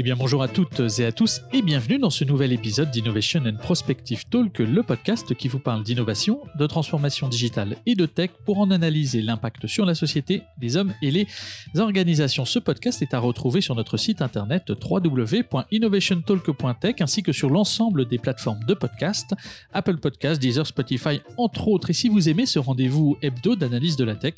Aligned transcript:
Eh 0.00 0.04
bien 0.04 0.14
bonjour 0.14 0.44
à 0.44 0.48
toutes 0.48 0.80
et 1.00 1.06
à 1.06 1.10
tous 1.10 1.40
et 1.52 1.60
bienvenue 1.60 1.98
dans 1.98 2.08
ce 2.08 2.22
nouvel 2.22 2.52
épisode 2.52 2.88
d'Innovation 2.92 3.42
and 3.44 3.56
Prospective 3.56 4.26
Talk, 4.30 4.60
le 4.60 4.84
podcast 4.84 5.34
qui 5.34 5.48
vous 5.48 5.58
parle 5.58 5.82
d'innovation, 5.82 6.38
de 6.56 6.68
transformation 6.68 7.28
digitale 7.28 7.78
et 7.84 7.96
de 7.96 8.06
tech 8.06 8.30
pour 8.44 8.60
en 8.60 8.70
analyser 8.70 9.22
l'impact 9.22 9.66
sur 9.66 9.84
la 9.84 9.96
société, 9.96 10.42
les 10.62 10.76
hommes 10.76 10.94
et 11.02 11.10
les 11.10 11.26
organisations. 11.76 12.44
Ce 12.44 12.60
podcast 12.60 13.02
est 13.02 13.12
à 13.12 13.18
retrouver 13.18 13.60
sur 13.60 13.74
notre 13.74 13.96
site 13.96 14.22
internet 14.22 14.70
www.innovationtalk.tech 14.70 16.94
ainsi 17.00 17.24
que 17.24 17.32
sur 17.32 17.50
l'ensemble 17.50 18.06
des 18.06 18.18
plateformes 18.18 18.62
de 18.68 18.74
podcast, 18.74 19.34
Apple 19.72 19.96
Podcasts, 19.96 20.40
Deezer, 20.40 20.64
Spotify 20.64 21.22
entre 21.36 21.66
autres. 21.66 21.90
Et 21.90 21.94
si 21.94 22.08
vous 22.08 22.28
aimez 22.28 22.46
ce 22.46 22.60
rendez-vous 22.60 23.18
hebdo 23.20 23.56
d'analyse 23.56 23.96
de 23.96 24.04
la 24.04 24.14
tech, 24.14 24.34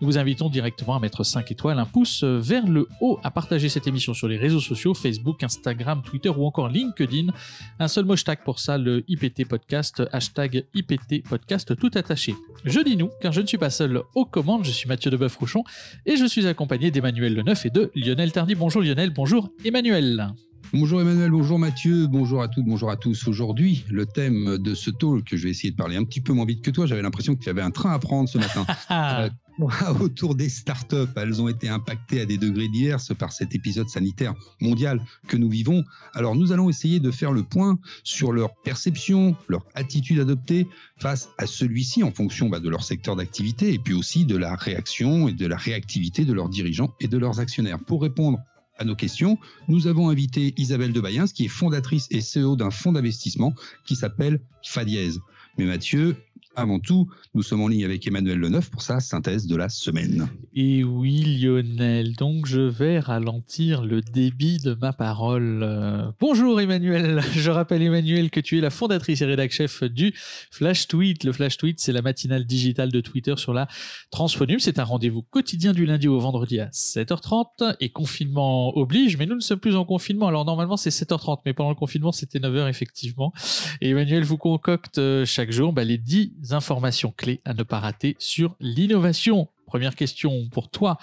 nous 0.00 0.06
vous 0.06 0.18
invitons 0.18 0.48
directement 0.48 0.96
à 0.96 1.00
mettre 1.00 1.24
5 1.24 1.50
étoiles, 1.50 1.78
un 1.78 1.86
pouce 1.86 2.24
vers 2.24 2.66
le 2.66 2.88
haut, 3.00 3.18
à 3.22 3.30
partager 3.30 3.68
cette 3.68 3.86
émission 3.86 4.14
sur 4.14 4.28
les 4.28 4.36
réseaux 4.36 4.60
sociaux 4.60 4.94
Facebook, 4.94 5.42
Instagram, 5.42 6.02
Twitter 6.02 6.28
ou 6.28 6.44
encore 6.44 6.68
LinkedIn. 6.68 7.32
Un 7.78 7.88
seul 7.88 8.04
mot 8.04 8.14
pour 8.44 8.58
ça, 8.58 8.78
le 8.78 9.04
IPT 9.08 9.46
Podcast, 9.48 10.02
hashtag 10.12 10.64
IPT 10.74 11.26
Podcast 11.28 11.76
tout 11.76 11.90
attaché. 11.94 12.34
Je 12.64 12.80
dis 12.80 12.96
nous, 12.96 13.10
car 13.20 13.32
je 13.32 13.40
ne 13.40 13.46
suis 13.46 13.58
pas 13.58 13.70
seul 13.70 14.02
aux 14.14 14.24
commandes, 14.24 14.64
je 14.64 14.70
suis 14.70 14.88
Mathieu 14.88 15.10
Deboeuf-Rouchon 15.10 15.64
et 16.04 16.16
je 16.16 16.26
suis 16.26 16.46
accompagné 16.46 16.90
d'Emmanuel 16.90 17.34
Leneuf 17.34 17.66
et 17.66 17.70
de 17.70 17.90
Lionel 17.94 18.32
Tardy. 18.32 18.54
Bonjour 18.54 18.82
Lionel, 18.82 19.10
bonjour 19.10 19.50
Emmanuel. 19.64 20.32
Bonjour 20.72 21.00
Emmanuel, 21.00 21.30
bonjour 21.30 21.58
Mathieu, 21.58 22.06
bonjour 22.06 22.42
à 22.42 22.48
toutes, 22.48 22.64
bonjour 22.64 22.90
à 22.90 22.96
tous. 22.96 23.28
Aujourd'hui, 23.28 23.84
le 23.88 24.04
thème 24.04 24.58
de 24.58 24.74
ce 24.74 24.90
talk, 24.90 25.24
que 25.24 25.36
je 25.36 25.44
vais 25.44 25.50
essayer 25.50 25.70
de 25.70 25.76
parler 25.76 25.96
un 25.96 26.04
petit 26.04 26.20
peu 26.20 26.32
moins 26.32 26.44
vite 26.44 26.62
que 26.62 26.70
toi, 26.70 26.86
j'avais 26.86 27.02
l'impression 27.02 27.34
que 27.34 27.42
tu 27.42 27.48
avais 27.48 27.62
un 27.62 27.70
train 27.70 27.92
à 27.92 27.98
prendre 27.98 28.28
ce 28.28 28.38
matin. 28.38 28.66
euh, 28.90 29.30
autour 30.00 30.34
des 30.34 30.48
startups, 30.48 31.08
elles 31.16 31.40
ont 31.40 31.48
été 31.48 31.68
impactées 31.68 32.20
à 32.20 32.26
des 32.26 32.36
degrés 32.36 32.68
divers 32.68 32.98
par 33.18 33.32
cet 33.32 33.54
épisode 33.54 33.88
sanitaire 33.88 34.34
mondial 34.60 35.00
que 35.28 35.36
nous 35.36 35.48
vivons. 35.48 35.84
Alors 36.14 36.34
nous 36.34 36.52
allons 36.52 36.68
essayer 36.68 37.00
de 37.00 37.10
faire 37.10 37.32
le 37.32 37.42
point 37.42 37.78
sur 38.02 38.32
leur 38.32 38.54
perception, 38.56 39.36
leur 39.48 39.64
attitude 39.74 40.18
adoptée 40.18 40.66
face 40.98 41.30
à 41.38 41.46
celui-ci 41.46 42.02
en 42.02 42.10
fonction 42.10 42.48
bah, 42.48 42.60
de 42.60 42.68
leur 42.68 42.82
secteur 42.82 43.16
d'activité 43.16 43.72
et 43.72 43.78
puis 43.78 43.94
aussi 43.94 44.24
de 44.24 44.36
la 44.36 44.56
réaction 44.56 45.28
et 45.28 45.32
de 45.32 45.46
la 45.46 45.56
réactivité 45.56 46.24
de 46.24 46.32
leurs 46.32 46.48
dirigeants 46.48 46.94
et 47.00 47.08
de 47.08 47.18
leurs 47.18 47.40
actionnaires. 47.40 47.78
Pour 47.78 48.02
répondre 48.02 48.40
à 48.78 48.84
nos 48.84 48.94
questions, 48.94 49.38
nous 49.68 49.86
avons 49.86 50.08
invité 50.08 50.54
Isabelle 50.56 50.92
Debayens, 50.92 51.26
qui 51.26 51.44
est 51.44 51.48
fondatrice 51.48 52.08
et 52.10 52.20
CEO 52.20 52.56
d'un 52.56 52.70
fonds 52.70 52.92
d'investissement 52.92 53.54
qui 53.84 53.96
s'appelle 53.96 54.40
Fadiez. 54.62 55.12
Mais 55.58 55.64
Mathieu, 55.64 56.16
avant 56.56 56.80
tout, 56.80 57.06
nous 57.34 57.42
sommes 57.42 57.60
en 57.60 57.68
ligne 57.68 57.84
avec 57.84 58.06
Emmanuel 58.06 58.38
Leneuf 58.38 58.70
pour 58.70 58.80
sa 58.80 58.98
synthèse 58.98 59.46
de 59.46 59.56
la 59.56 59.68
semaine. 59.68 60.28
Et 60.54 60.82
oui, 60.84 61.38
Lionel, 61.38 62.16
donc 62.16 62.46
je 62.46 62.60
vais 62.60 62.98
ralentir 62.98 63.84
le 63.84 64.00
débit 64.00 64.58
de 64.58 64.74
ma 64.74 64.94
parole. 64.94 66.14
Bonjour 66.18 66.58
Emmanuel, 66.58 67.20
je 67.34 67.50
rappelle 67.50 67.82
Emmanuel 67.82 68.30
que 68.30 68.40
tu 68.40 68.56
es 68.56 68.60
la 68.62 68.70
fondatrice 68.70 69.20
et 69.20 69.26
rédac 69.26 69.52
chef 69.52 69.84
du 69.84 70.14
Flash 70.50 70.88
Tweet. 70.88 71.24
Le 71.24 71.32
Flash 71.32 71.58
Tweet, 71.58 71.78
c'est 71.78 71.92
la 71.92 72.00
matinale 72.00 72.46
digitale 72.46 72.90
de 72.90 73.00
Twitter 73.02 73.34
sur 73.36 73.52
la 73.52 73.68
Transphonium. 74.10 74.58
C'est 74.58 74.78
un 74.78 74.84
rendez-vous 74.84 75.22
quotidien 75.22 75.74
du 75.74 75.84
lundi 75.84 76.08
au 76.08 76.18
vendredi 76.18 76.58
à 76.58 76.68
7h30 76.68 77.76
et 77.80 77.90
confinement 77.90 78.76
oblige, 78.76 79.18
mais 79.18 79.26
nous 79.26 79.36
ne 79.36 79.40
sommes 79.40 79.60
plus 79.60 79.76
en 79.76 79.84
confinement. 79.84 80.28
Alors 80.28 80.46
normalement 80.46 80.78
c'est 80.78 80.90
7h30, 80.90 81.40
mais 81.44 81.52
pendant 81.52 81.70
le 81.70 81.76
confinement 81.76 82.12
c'était 82.12 82.38
9h 82.38 82.70
effectivement. 82.70 83.34
Et 83.82 83.90
Emmanuel 83.90 84.24
vous 84.24 84.38
concocte 84.38 84.96
euh, 84.96 85.26
chaque 85.26 85.50
jour 85.50 85.74
bah, 85.74 85.84
les 85.84 85.98
10 85.98 86.45
informations 86.52 87.12
clés 87.16 87.40
à 87.44 87.54
ne 87.54 87.62
pas 87.62 87.80
rater 87.80 88.16
sur 88.18 88.56
l'innovation. 88.60 89.48
Première 89.66 89.96
question 89.96 90.48
pour 90.50 90.70
toi, 90.70 90.98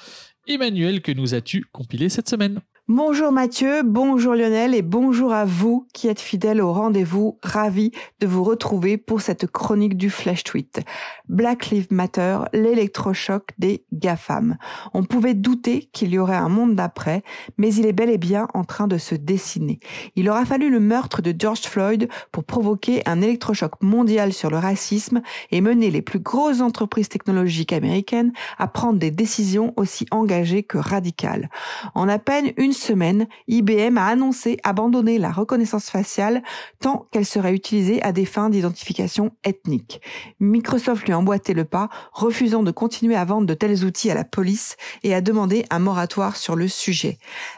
Emmanuel, 0.48 1.02
que 1.02 1.12
nous 1.12 1.34
as-tu 1.34 1.66
compilé 1.72 2.10
cette 2.10 2.30
semaine? 2.30 2.62
Bonjour 2.90 3.32
Mathieu, 3.32 3.82
bonjour 3.82 4.36
Lionel 4.36 4.76
et 4.76 4.82
bonjour 4.82 5.32
à 5.32 5.46
vous 5.46 5.88
qui 5.94 6.10
êtes 6.10 6.20
fidèles 6.20 6.60
au 6.60 6.74
rendez-vous. 6.74 7.40
Ravi 7.42 7.94
de 8.20 8.28
vous 8.28 8.44
retrouver 8.44 8.98
pour 8.98 9.22
cette 9.22 9.48
chronique 9.48 9.96
du 9.96 10.10
Flash 10.10 10.44
Tweet. 10.44 10.82
Black 11.30 11.68
Lives 11.68 11.88
Matter, 11.92 12.40
l'électrochoc 12.52 13.52
des 13.58 13.86
GAFAM. 13.94 14.58
On 14.94 15.06
pouvait 15.06 15.34
douter 15.34 15.90
qu'il 15.94 16.10
y 16.10 16.20
aurait 16.20 16.36
un 16.36 16.50
monde 16.50 16.76
d'après, 16.76 17.24
mais 17.58 17.74
il 17.74 17.86
est 17.86 17.94
bel 17.94 18.10
et 18.10 18.18
bien 18.18 18.50
en 18.54 18.66
train 18.66 18.88
de 18.88 18.98
se 18.98 19.16
dessiner. 19.16 19.80
Il 20.18 20.30
aura 20.30 20.44
fallu 20.44 20.70
le 20.70 20.82
meurtre 20.82 21.22
de 21.22 21.34
George 21.38 21.62
Floyd 21.62 22.10
pour 22.34 22.44
provoquer 22.44 23.02
un 23.06 23.22
électrochoc 23.22 23.82
mondial 23.82 24.34
sur 24.34 24.50
le 24.50 24.58
racisme 24.58 25.22
et 25.52 25.62
mener 25.62 25.90
les 25.90 26.02
plus 26.02 26.20
grosses 26.20 26.60
entreprises 26.60 27.08
technologiques 27.08 27.72
américaines 27.72 28.34
à 28.58 28.68
prendre 28.68 29.00
des 29.00 29.12
décisions 29.12 29.72
aussi 29.78 30.06
engagées 30.12 30.64
que 30.64 30.78
radicales. 30.78 31.50
En 31.96 32.10
à 32.10 32.20
peine 32.20 32.52
une 32.58 32.73
semaine, 32.74 33.28
IBM 33.48 33.98
a 33.98 34.08
annoncé 34.08 34.58
abandonner 34.64 35.18
la 35.18 35.32
reconnaissance 35.32 35.90
faciale 35.90 36.44
tant 36.80 37.08
qu'elle 37.12 37.26
serait 37.26 37.54
utilisée 37.54 38.02
à 38.04 38.12
des 38.12 38.26
fins 38.26 38.50
d'identification 38.50 39.32
ethnique. 39.44 40.02
Microsoft 40.40 41.06
lui 41.06 41.14
a 41.14 41.20
emboîté 41.20 41.54
le 41.54 41.66
pas, 41.66 41.90
refusant 42.12 42.64
de 42.64 42.72
continuer 42.72 43.16
à 43.16 43.26
vendre 43.26 43.48
de 43.48 43.54
tels 43.54 43.86
outils 43.86 44.12
à 44.12 44.16
la 44.16 44.24
police 44.24 44.76
et 45.04 45.14
a 45.14 45.22
demandé 45.22 45.66
un 45.70 45.80
moratoire 45.80 46.36
sur 46.36 46.56
le 46.56 46.68
sujet. 46.68 47.18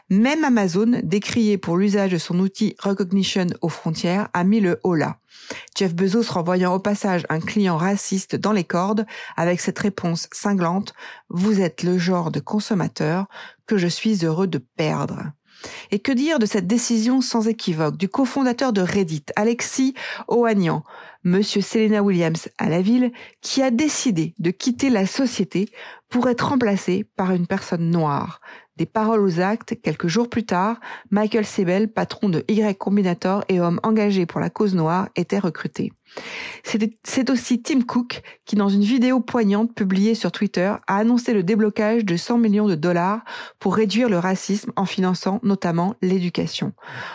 Même 0.10 0.44
Amazon, 0.44 1.00
décrié 1.04 1.58
pour 1.58 1.78
l'usage 1.78 2.12
de 2.12 2.18
son 2.18 2.40
outil 2.40 2.76
Recognition 2.80 3.48
aux 3.62 3.70
frontières, 3.70 4.30
a 4.34 4.44
mis 4.44 4.60
le 4.60 4.80
holà. 4.84 5.18
Jeff 5.78 5.94
Bezos 5.94 6.32
renvoyant 6.32 6.74
au 6.74 6.80
passage 6.80 7.26
un 7.30 7.40
client 7.40 7.78
raciste 7.78 8.36
dans 8.36 8.52
les 8.52 8.64
cordes 8.64 9.06
avec 9.36 9.62
cette 9.62 9.80
réponse 9.80 10.28
cinglante 10.32 10.94
Vous 11.30 11.62
êtes 11.62 11.84
le 11.84 11.98
genre 11.98 12.32
de 12.32 12.40
consommateur 12.40 13.28
que 13.68 13.78
je 13.78 13.88
suis 13.88 14.26
heureux 14.26 14.48
de 14.48 14.58
perdre. 14.58 15.32
Et 15.92 16.00
que 16.00 16.12
dire 16.12 16.38
de 16.38 16.46
cette 16.46 16.68
décision 16.68 17.22
sans 17.22 17.48
équivoque 17.48 17.98
du 17.98 18.10
cofondateur 18.10 18.74
de 18.74 18.82
Reddit, 18.82 19.26
Alexis 19.36 19.94
Ohanian, 20.28 20.84
Monsieur 21.24 21.62
Selena 21.62 22.04
Williams 22.04 22.50
à 22.58 22.70
la 22.70 22.82
ville, 22.82 23.12
qui 23.42 23.64
a 23.64 23.72
décidé 23.72 24.36
de 24.38 24.52
quitter 24.52 24.90
la 24.90 25.08
société 25.08 25.70
pour 26.10 26.30
être 26.30 26.50
remplacé 26.50 27.06
par 27.16 27.32
une 27.32 27.48
personne 27.48 27.90
noire. 27.90 28.42
Des 28.78 28.86
paroles 28.86 29.22
aux 29.22 29.40
actes, 29.40 29.80
quelques 29.82 30.08
jours 30.08 30.30
plus 30.30 30.46
tard, 30.46 30.82
Michael 31.10 31.46
Sebel, 31.46 31.88
patron 31.88 32.28
de 32.28 32.44
Y 32.50 32.78
Combinator 32.78 33.46
et 33.48 33.62
homme 33.62 33.80
engagé 33.84 34.26
pour 34.26 34.42
la 34.42 34.50
cause 34.50 34.76
noire, 34.76 35.08
était 35.16 35.40
recruté. 35.40 35.94
C'est 37.04 37.30
aussi 37.30 37.62
Tim 37.62 37.82
Cook 37.82 38.22
qui, 38.46 38.58
dans 38.58 38.68
une 38.68 38.82
vidéo 38.82 39.22
poignante 39.22 39.74
publiée 39.74 40.14
sur 40.14 40.32
Twitter, 40.32 40.74
a 40.88 40.98
annoncé 40.98 41.34
le 41.34 41.44
déblocage 41.44 42.04
de 42.04 42.18
100 42.18 42.38
millions 42.38 42.68
de 42.68 42.76
dollars 42.76 43.24
pour 43.60 43.76
réduire 43.76 44.10
le 44.10 44.20
racisme 44.20 44.72
en 44.76 44.86
finançant 44.86 45.40
notamment 45.42 45.96
l'éducation. 46.02 46.74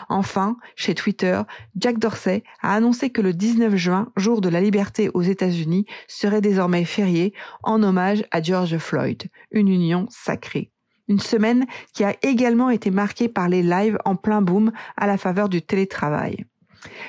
Enfin, 0.09 0.57
chez 0.77 0.95
Twitter, 0.95 1.43
Jack 1.77 1.99
Dorsey 1.99 2.43
a 2.63 2.75
annoncé 2.75 3.11
que 3.11 3.21
le 3.21 3.35
19 3.35 3.77
juin, 3.77 4.11
jour 4.17 4.41
de 4.41 4.49
la 4.49 4.63
liberté 4.63 5.11
aux 5.13 5.23
États-Unis, 5.23 5.85
serait 6.09 6.41
désormais 6.41 6.85
férié 6.85 7.35
en 7.63 7.83
hommage 7.83 8.25
à 8.31 8.43
George 8.43 8.79
Floyd, 8.79 9.25
une 9.51 9.69
union 9.69 10.07
sacrée. 10.11 10.71
Une 11.11 11.19
semaine 11.19 11.67
qui 11.93 12.05
a 12.05 12.15
également 12.23 12.71
été 12.71 12.93
marquée 12.93 13.29
par 13.29 13.49
les 13.49 13.65
lives 13.65 13.99
en 14.05 14.15
plein 14.15 14.43
boom 14.43 14.71
à 14.97 15.09
la 15.09 15.19
faveur 15.19 15.49
du 15.49 15.61
télétravail. 15.61 16.47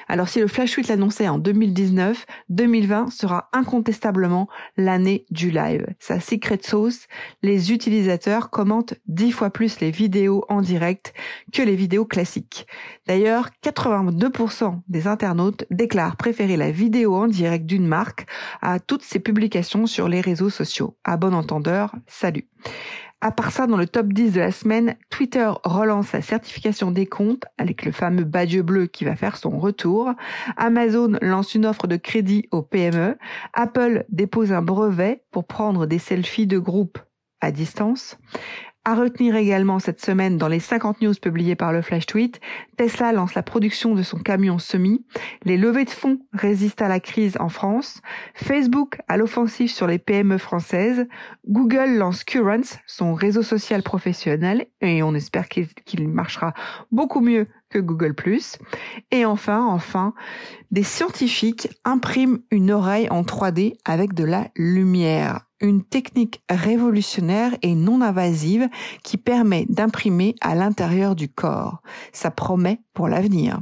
Alors 0.08 0.28
si 0.28 0.40
le 0.40 0.48
Flash 0.48 0.72
Tweet 0.72 0.88
l'annonçait 0.88 1.30
en 1.30 1.38
2019, 1.38 2.26
2020 2.50 3.12
sera 3.12 3.50
incontestablement 3.54 4.50
l'année 4.76 5.26
du 5.30 5.52
live. 5.52 5.86
Sa 6.00 6.20
secret 6.20 6.58
sauce, 6.64 7.06
les 7.44 7.72
utilisateurs 7.72 8.50
commentent 8.50 8.96
dix 9.06 9.32
fois 9.32 9.52
plus 9.52 9.80
les 9.82 9.92
vidéos 9.92 10.46
en 10.50 10.62
direct 10.62 11.14
que 11.54 11.62
les 11.62 11.76
vidéos 11.76 12.06
classiques. 12.06 12.66
D'ailleurs, 13.06 13.50
82% 13.64 14.82
des 14.88 15.08
internautes 15.08 15.66
déclarent 15.70 16.18
préférer 16.18 16.58
la 16.58 16.72
vidéo 16.72 17.16
en 17.16 17.28
direct 17.28 17.68
d'une 17.68 17.88
marque 17.88 18.26
à 18.64 18.80
toutes 18.80 19.04
ses 19.04 19.20
publications 19.20 19.86
sur 19.86 20.10
les 20.10 20.22
réseaux 20.22 20.50
sociaux. 20.50 20.98
À 21.04 21.18
bon 21.18 21.36
entendeur, 21.36 21.94
salut. 22.08 22.48
À 23.24 23.32
part 23.32 23.52
ça, 23.52 23.68
dans 23.68 23.78
le 23.78 23.86
top 23.86 24.08
10 24.08 24.34
de 24.34 24.40
la 24.40 24.52
semaine, 24.52 24.96
Twitter 25.12 25.48
relance 25.64 26.12
la 26.12 26.24
certification 26.24 26.90
des 26.90 27.06
comptes 27.06 27.46
avec 27.60 27.86
le 27.86 27.92
fameux 27.92 28.24
badge 28.24 28.58
bleu 28.62 28.88
qui 28.88 29.06
va 29.06 29.16
faire 29.16 29.38
son 29.38 29.60
retour. 29.60 30.12
Amazon 30.58 31.14
lance 31.22 31.54
une 31.54 31.68
offre 31.68 31.86
de 31.86 31.98
crédit 31.98 32.48
aux 32.50 32.64
PME. 32.64 33.20
Apple 33.54 34.06
dépose 34.10 34.52
un 34.52 34.64
brevet 34.64 35.24
pour 35.30 35.46
prendre 35.46 35.86
des 35.86 36.00
selfies 36.00 36.48
de 36.48 36.58
groupe 36.58 36.98
à 37.42 37.52
distance. 37.52 38.18
À 38.84 38.96
retenir 38.96 39.36
également 39.36 39.78
cette 39.78 40.04
semaine 40.04 40.40
dans 40.40 40.48
les 40.48 40.60
50 40.60 41.02
news 41.02 41.14
publiées 41.14 41.56
par 41.56 41.72
le 41.72 41.84
Flash 41.84 42.08
Tweet, 42.08 42.42
Tesla 42.78 43.14
lance 43.14 43.36
la 43.36 43.44
production 43.44 43.94
de 43.94 44.02
son 44.02 44.18
camion 44.18 44.58
semi, 44.58 45.06
les 45.44 45.56
levées 45.56 45.86
de 45.86 45.92
fonds 45.92 46.18
résistent 46.34 46.82
à 46.82 46.88
la 46.88 47.00
crise 47.00 47.38
en 47.40 47.50
France, 47.50 48.02
Facebook 48.34 49.00
à 49.08 49.18
l'offensive 49.18 49.70
sur 49.70 49.86
les 49.86 50.00
PME 50.00 50.40
françaises, 50.40 51.08
Google 51.48 51.96
lance 51.96 52.24
Currents, 52.24 52.80
son 52.88 53.14
réseau 53.14 53.44
social 53.44 53.84
professionnel, 53.84 54.66
et 54.82 55.04
on 55.04 55.14
espère 55.14 55.48
qu'il 55.48 56.10
marchera 56.10 56.56
beaucoup 56.92 57.22
mieux 57.22 57.46
que 57.70 57.78
Google⁇ 57.78 58.14
Et 59.12 59.26
enfin, 59.26 59.64
enfin, 59.64 60.16
des 60.72 60.82
scientifiques 60.82 61.70
impriment 61.86 62.40
une 62.50 62.72
oreille 62.72 63.10
en 63.12 63.22
3D 63.22 63.76
avec 63.86 64.16
de 64.16 64.24
la 64.24 64.48
lumière 64.56 65.46
une 65.62 65.84
technique 65.84 66.42
révolutionnaire 66.50 67.56
et 67.62 67.76
non 67.76 68.02
invasive 68.02 68.68
qui 69.04 69.18
permet 69.18 69.66
d'imprimer 69.70 70.36
à 70.42 70.56
l'intérieur 70.56 71.16
du 71.16 71.30
corps. 71.30 71.82
Ça 72.12 72.32
promet 72.32 72.82
pour 72.94 73.08
l'avenir. 73.08 73.60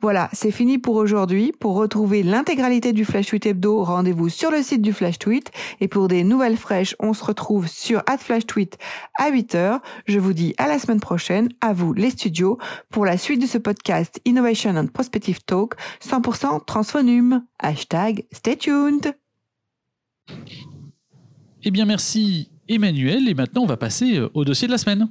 Voilà, 0.00 0.28
c'est 0.32 0.50
fini 0.50 0.78
pour 0.78 0.96
aujourd'hui. 0.96 1.52
Pour 1.58 1.74
retrouver 1.74 2.22
l'intégralité 2.22 2.92
du 2.92 3.04
Flash 3.04 3.26
Tweet 3.26 3.46
Hebdo, 3.46 3.82
rendez-vous 3.82 4.28
sur 4.28 4.50
le 4.50 4.62
site 4.62 4.82
du 4.82 4.92
Flash 4.92 5.18
Tweet. 5.18 5.50
Et 5.80 5.88
pour 5.88 6.08
des 6.08 6.24
nouvelles 6.24 6.56
fraîches, 6.56 6.94
on 7.00 7.12
se 7.12 7.24
retrouve 7.24 7.66
sur 7.66 8.02
@FlashTweet 8.06 8.78
à 9.18 9.30
8h. 9.30 9.80
Je 10.06 10.18
vous 10.18 10.32
dis 10.32 10.54
à 10.58 10.68
la 10.68 10.78
semaine 10.78 11.00
prochaine. 11.00 11.48
À 11.60 11.72
vous, 11.72 11.92
les 11.92 12.10
studios, 12.10 12.58
pour 12.90 13.04
la 13.04 13.16
suite 13.16 13.42
de 13.42 13.46
ce 13.46 13.58
podcast 13.58 14.20
Innovation 14.24 14.76
and 14.76 14.88
Prospective 14.88 15.42
Talk 15.44 15.74
100% 16.00 16.64
Transphonum. 16.64 17.44
Hashtag 17.58 18.26
stay 18.32 18.56
tuned. 18.56 19.14
Eh 21.62 21.70
bien, 21.70 21.84
merci 21.84 22.48
Emmanuel. 22.68 23.28
Et 23.28 23.34
maintenant, 23.34 23.62
on 23.62 23.66
va 23.66 23.76
passer 23.76 24.16
euh, 24.18 24.30
au 24.34 24.44
dossier 24.44 24.66
de 24.66 24.72
la 24.72 24.78
semaine. 24.78 25.08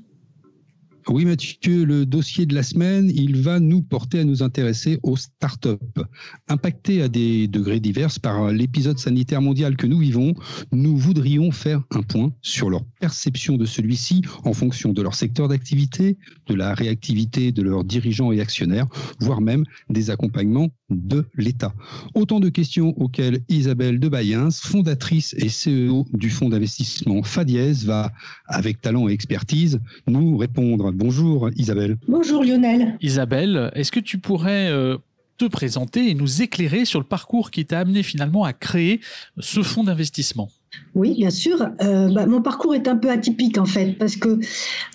Oui, 1.12 1.26
Mathieu, 1.26 1.86
le 1.86 2.06
dossier 2.06 2.46
de 2.46 2.54
la 2.54 2.62
semaine, 2.62 3.12
il 3.16 3.42
va 3.42 3.60
nous 3.60 3.82
porter 3.82 4.20
à 4.20 4.24
nous 4.24 4.44
intéresser 4.44 5.00
aux 5.02 5.18
startups. 5.18 6.04
Impactées 6.48 7.02
à 7.02 7.08
des 7.08 7.48
degrés 7.48 7.80
divers 7.80 8.12
par 8.22 8.52
l'épisode 8.52 9.00
sanitaire 9.00 9.42
mondial 9.42 9.76
que 9.76 9.88
nous 9.88 9.98
vivons, 9.98 10.36
nous 10.72 10.96
voudrions 10.96 11.50
faire 11.50 11.82
un 11.90 12.04
point 12.04 12.32
sur 12.44 12.70
leur 12.70 12.84
perception 13.00 13.58
de 13.58 13.66
celui-ci 13.66 14.22
en 14.44 14.54
fonction 14.54 14.94
de 14.94 15.02
leur 15.02 15.16
secteur 15.16 15.48
d'activité, 15.48 16.20
de 16.46 16.54
la 16.54 16.76
réactivité 16.76 17.52
de 17.52 17.64
leurs 17.64 17.86
dirigeants 17.86 18.32
et 18.32 18.40
actionnaires, 18.40 18.86
voire 19.20 19.42
même 19.42 19.64
des 19.90 20.12
accompagnements 20.12 20.70
de 20.92 21.26
l'État. 21.36 21.74
Autant 22.14 22.40
de 22.40 22.50
questions 22.50 22.94
auxquelles 22.98 23.42
Isabelle 23.50 24.00
de 24.00 24.10
Bayens, 24.10 24.52
fondatrice 24.52 25.36
et 25.38 25.48
CEO 25.48 26.06
du 26.14 26.30
fonds 26.30 26.50
d'investissement 26.50 27.24
Fadiez, 27.24 27.74
va, 27.86 28.12
avec 28.46 28.82
talent 28.82 29.10
et 29.10 29.14
expertise, 29.14 29.80
nous 30.08 30.38
répondre. 30.38 30.92
Bonjour 31.00 31.50
Isabelle. 31.56 31.96
Bonjour 32.10 32.44
Lionel. 32.44 32.98
Isabelle, 33.00 33.72
est-ce 33.74 33.90
que 33.90 34.02
tu 34.02 34.18
pourrais 34.18 34.68
euh, 34.70 34.98
te 35.38 35.46
présenter 35.46 36.10
et 36.10 36.14
nous 36.14 36.42
éclairer 36.42 36.84
sur 36.84 37.00
le 37.00 37.06
parcours 37.06 37.52
qui 37.52 37.66
t'a 37.66 37.80
amené 37.80 38.04
finalement 38.04 38.44
à 38.44 38.52
créer 38.52 39.00
ce 39.38 39.64
fonds 39.64 39.86
d'investissement? 39.86 40.50
Oui, 40.96 41.16
bien 41.16 41.30
sûr. 41.30 41.62
Euh, 41.82 42.12
bah, 42.14 42.26
mon 42.26 42.42
parcours 42.42 42.76
est 42.76 42.88
un 42.88 42.96
peu 42.96 43.10
atypique 43.10 43.58
en 43.58 43.66
fait, 43.66 43.98
parce 43.98 44.16
que 44.16 44.40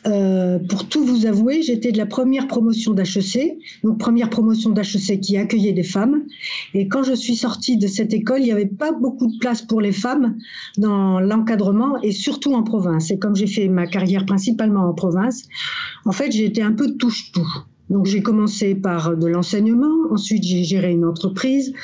euh, 0.07 0.59
pour 0.59 0.89
tout 0.89 1.05
vous 1.05 1.27
avouer, 1.27 1.63
j'étais 1.63 1.93
de 1.93 1.99
la 1.99 2.07
première 2.07 2.47
promotion 2.47 2.93
d'HEC, 2.93 3.59
donc 3.83 3.99
première 3.99 4.29
promotion 4.29 4.71
d'HEC 4.71 5.21
qui 5.21 5.37
accueillait 5.37 5.73
des 5.73 5.83
femmes. 5.83 6.25
Et 6.75 6.89
quand 6.89 7.03
je 7.03 7.15
suis 7.15 7.37
sortie 7.37 7.77
de 7.77 7.87
cette 7.87 8.13
école, 8.13 8.41
il 8.41 8.45
n'y 8.45 8.53
avait 8.53 8.67
pas 8.67 8.93
beaucoup 8.93 9.27
de 9.27 9.39
place 9.39 9.63
pour 9.63 9.81
les 9.81 9.93
femmes 9.93 10.37
dans 10.79 11.21
l'encadrement 11.21 12.01
et 12.03 12.13
surtout 12.13 12.55
en 12.55 12.63
province. 12.63 13.11
Et 13.11 13.19
comme 13.19 13.35
j'ai 13.35 13.47
fait 13.47 13.69
ma 13.69 13.87
carrière 13.87 14.27
principalement 14.27 14.89
en 14.89 14.95
province, 14.95 15.45
en 16.05 16.13
fait, 16.13 16.33
j'ai 16.33 16.45
été 16.45 16.63
un 16.63 16.73
peu 16.73 16.97
touche-tout. 16.97 17.49
Donc 17.91 18.07
j'ai 18.07 18.23
commencé 18.23 18.75
par 18.75 19.17
de 19.17 19.27
l'enseignement, 19.27 20.11
ensuite 20.11 20.43
j'ai 20.43 20.65
géré 20.65 20.91
une 20.93 21.05
entreprise, 21.05 21.75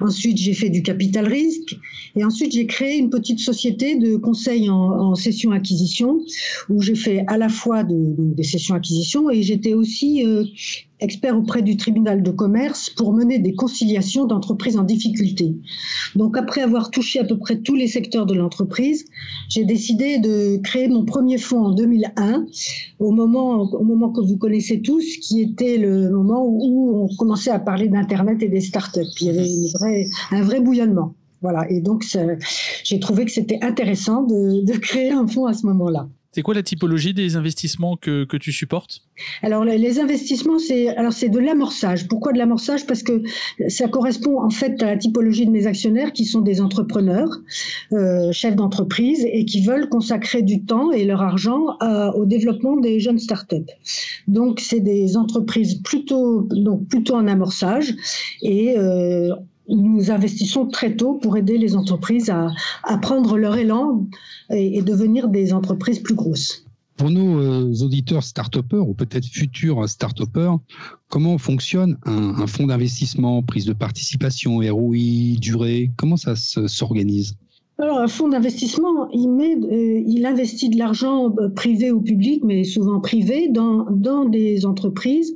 ensuite 0.00 0.38
j'ai 0.38 0.54
fait 0.54 0.70
du 0.70 0.82
capital 0.82 1.26
risque 1.26 1.76
et 2.16 2.24
ensuite 2.24 2.52
j'ai 2.52 2.66
créé 2.66 2.96
une 2.96 3.10
petite 3.10 3.40
société 3.40 3.96
de 3.96 4.16
conseil 4.16 4.70
en, 4.70 4.76
en 4.76 5.14
session 5.14 5.50
acquisition 5.52 6.20
où 6.70 6.80
j'ai 6.80 6.94
fait 6.94 7.24
à 7.26 7.36
la 7.36 7.50
fois 7.50 7.84
de, 7.84 7.94
des 8.34 8.42
sessions 8.42 8.74
acquisition 8.74 9.30
et 9.30 9.42
j'étais 9.42 9.74
aussi 9.74 10.24
euh, 10.24 10.44
expert 11.00 11.36
auprès 11.36 11.62
du 11.62 11.76
tribunal 11.76 12.22
de 12.22 12.30
commerce 12.30 12.90
pour 12.90 13.12
mener 13.12 13.38
des 13.38 13.54
conciliations 13.54 14.26
d'entreprises 14.26 14.76
en 14.76 14.82
difficulté. 14.82 15.54
Donc 16.14 16.36
après 16.36 16.62
avoir 16.62 16.90
touché 16.90 17.20
à 17.20 17.24
peu 17.24 17.38
près 17.38 17.58
tous 17.58 17.74
les 17.74 17.86
secteurs 17.86 18.26
de 18.26 18.34
l'entreprise, 18.34 19.06
j'ai 19.48 19.64
décidé 19.64 20.18
de 20.18 20.58
créer 20.58 20.88
mon 20.88 21.04
premier 21.04 21.38
fonds 21.38 21.64
en 21.64 21.70
2001, 21.72 22.46
au 22.98 23.10
moment, 23.10 23.62
au 23.62 23.84
moment 23.84 24.10
que 24.10 24.20
vous 24.20 24.36
connaissez 24.36 24.80
tous, 24.80 25.04
qui 25.18 25.40
était 25.40 25.78
le 25.78 26.10
moment 26.10 26.44
où 26.46 27.04
on 27.04 27.16
commençait 27.16 27.50
à 27.50 27.58
parler 27.58 27.88
d'Internet 27.88 28.42
et 28.42 28.48
des 28.48 28.60
startups. 28.60 29.00
Il 29.20 29.26
y 29.26 29.30
avait 29.30 30.06
un 30.30 30.42
vrai 30.42 30.60
bouillonnement. 30.60 31.14
Voilà, 31.42 31.70
et 31.70 31.80
donc 31.80 32.04
j'ai 32.84 33.00
trouvé 33.00 33.24
que 33.24 33.30
c'était 33.30 33.58
intéressant 33.62 34.22
de, 34.24 34.62
de 34.62 34.78
créer 34.78 35.10
un 35.10 35.26
fonds 35.26 35.46
à 35.46 35.54
ce 35.54 35.64
moment-là. 35.66 36.06
C'est 36.32 36.42
quoi 36.42 36.54
la 36.54 36.62
typologie 36.62 37.12
des 37.12 37.34
investissements 37.34 37.96
que, 37.96 38.24
que 38.24 38.36
tu 38.36 38.52
supportes? 38.52 39.02
Alors 39.42 39.64
les 39.64 39.98
investissements, 39.98 40.60
c'est 40.60 40.88
alors 40.96 41.12
c'est 41.12 41.28
de 41.28 41.40
l'amorçage. 41.40 42.06
Pourquoi 42.06 42.32
de 42.32 42.38
l'amorçage? 42.38 42.86
Parce 42.86 43.02
que 43.02 43.22
ça 43.68 43.88
correspond 43.88 44.40
en 44.40 44.50
fait 44.50 44.80
à 44.82 44.86
la 44.86 44.96
typologie 44.96 45.44
de 45.44 45.50
mes 45.50 45.66
actionnaires 45.66 46.12
qui 46.12 46.24
sont 46.24 46.40
des 46.40 46.60
entrepreneurs, 46.60 47.30
euh, 47.92 48.30
chefs 48.30 48.54
d'entreprise 48.54 49.26
et 49.30 49.44
qui 49.44 49.64
veulent 49.64 49.88
consacrer 49.88 50.42
du 50.42 50.64
temps 50.64 50.92
et 50.92 51.04
leur 51.04 51.20
argent 51.20 51.76
au 52.14 52.24
développement 52.26 52.76
des 52.76 53.00
jeunes 53.00 53.18
startups. 53.18 53.56
Donc 54.28 54.60
c'est 54.60 54.80
des 54.80 55.16
entreprises 55.16 55.82
plutôt 55.82 56.46
donc 56.50 56.86
plutôt 56.88 57.16
en 57.16 57.26
amorçage 57.26 57.94
et 58.42 58.78
euh, 58.78 59.34
nous 59.70 60.10
investissons 60.10 60.66
très 60.66 60.96
tôt 60.96 61.14
pour 61.14 61.36
aider 61.36 61.58
les 61.58 61.76
entreprises 61.76 62.30
à, 62.30 62.98
prendre 62.98 63.36
leur 63.36 63.56
élan 63.56 64.06
et, 64.50 64.82
devenir 64.82 65.28
des 65.28 65.52
entreprises 65.52 66.00
plus 66.00 66.14
grosses. 66.14 66.64
Pour 66.96 67.10
nos 67.10 67.40
euh, 67.40 67.72
auditeurs 67.82 68.22
start 68.22 68.56
ou 68.72 68.92
peut-être 68.94 69.24
futurs 69.24 69.88
start 69.88 70.20
comment 71.08 71.38
fonctionne 71.38 71.96
un, 72.04 72.46
fonds 72.46 72.66
d'investissement, 72.66 73.42
prise 73.42 73.64
de 73.64 73.72
participation, 73.72 74.58
ROI, 74.58 75.38
durée 75.38 75.90
Comment 75.96 76.18
ça 76.18 76.34
s'organise? 76.36 77.36
Alors, 77.80 77.98
un 77.98 78.08
fonds 78.08 78.28
d'investissement, 78.28 79.08
il, 79.10 79.28
met, 79.30 79.56
euh, 79.56 80.02
il 80.06 80.26
investit 80.26 80.68
de 80.68 80.76
l'argent 80.76 81.34
euh, 81.38 81.48
privé 81.48 81.90
ou 81.90 82.02
public, 82.02 82.42
mais 82.44 82.62
souvent 82.62 83.00
privé, 83.00 83.48
dans, 83.48 83.86
dans 83.90 84.26
des 84.26 84.66
entreprises 84.66 85.34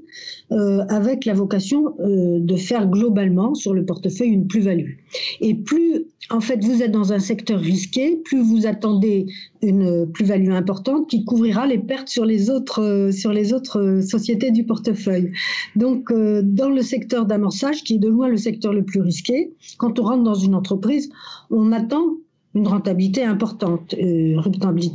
euh, 0.53 0.85
avec 0.91 1.25
la 1.25 1.33
vocation 1.33 1.95
de 1.99 2.57
faire 2.57 2.87
globalement 2.89 3.55
sur 3.55 3.73
le 3.73 3.87
portefeuille 3.87 4.29
une 4.29 4.47
plus-value. 4.47 4.93
Et 5.41 5.55
plus, 5.55 6.05
en 6.29 6.41
fait, 6.41 6.63
vous 6.63 6.83
êtes 6.83 6.93
dans 6.93 7.15
un 7.15 7.19
secteur 7.19 7.59
risqué, 7.61 8.21
plus 8.25 8.43
vous 8.43 8.67
attendez 8.67 9.27
une 9.63 10.07
plus-value 10.13 10.51
importante 10.51 11.09
qui 11.09 11.25
couvrira 11.25 11.67
les 11.67 11.79
pertes 11.79 12.09
sur 12.09 12.27
les 12.27 12.51
autres, 12.51 13.11
sur 13.11 13.33
les 13.33 13.55
autres 13.55 14.01
sociétés 14.03 14.51
du 14.51 14.65
portefeuille. 14.65 15.33
Donc, 15.77 16.13
dans 16.13 16.69
le 16.69 16.83
secteur 16.83 17.25
d'amorçage, 17.25 17.83
qui 17.83 17.95
est 17.95 17.99
de 17.99 18.09
loin 18.09 18.29
le 18.29 18.37
secteur 18.37 18.73
le 18.73 18.85
plus 18.85 19.01
risqué, 19.01 19.53
quand 19.79 19.99
on 19.99 20.05
rentre 20.05 20.25
dans 20.25 20.35
une 20.35 20.55
entreprise, 20.55 21.09
on 21.51 21.73
attend 21.73 22.17
une 22.55 22.69
rentabilité 22.69 23.25
importante, 23.25 23.95
euh, 23.95 24.41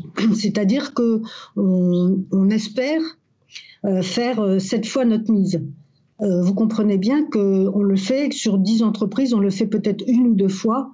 c'est-à-dire 0.33 0.93
que 0.93 1.21
on, 1.55 2.49
espère 2.49 3.01
euh, 3.85 4.01
faire 4.01 4.39
euh, 4.39 4.59
fois 4.85 5.05
notre 5.05 5.31
mise. 5.31 5.61
Euh, 6.21 6.41
vous 6.41 6.53
comprenez 6.53 6.97
bien 6.97 7.25
qu'on 7.29 7.81
le 7.81 7.95
fait 7.95 8.31
sur 8.33 8.57
dix 8.57 8.83
entreprises, 8.83 9.33
on 9.33 9.39
le 9.39 9.49
fait 9.49 9.67
peut-être 9.67 10.03
une 10.07 10.27
ou 10.27 10.33
deux 10.33 10.49
fois, 10.49 10.91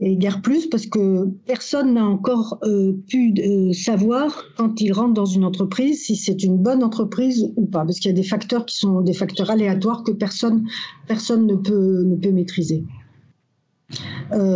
et 0.00 0.16
guère 0.16 0.40
plus 0.42 0.66
parce 0.66 0.86
que 0.86 1.28
personne 1.46 1.94
n'a 1.94 2.04
encore 2.04 2.58
pu 3.08 3.34
savoir 3.72 4.44
quand 4.56 4.80
il 4.80 4.92
rentre 4.92 5.14
dans 5.14 5.26
une 5.26 5.44
entreprise 5.44 6.02
si 6.02 6.16
c'est 6.16 6.42
une 6.42 6.58
bonne 6.58 6.82
entreprise 6.82 7.52
ou 7.54 7.66
pas, 7.66 7.84
parce 7.84 8.00
qu'il 8.00 8.10
y 8.10 8.14
a 8.14 8.16
des 8.16 8.24
facteurs 8.24 8.66
qui 8.66 8.76
sont 8.76 9.00
des 9.00 9.12
facteurs 9.12 9.50
aléatoires 9.50 10.02
que 10.02 10.10
personne, 10.10 10.66
personne 11.06 11.46
ne, 11.46 11.54
peut, 11.54 12.02
ne 12.02 12.16
peut 12.16 12.32
maîtriser. 12.32 12.84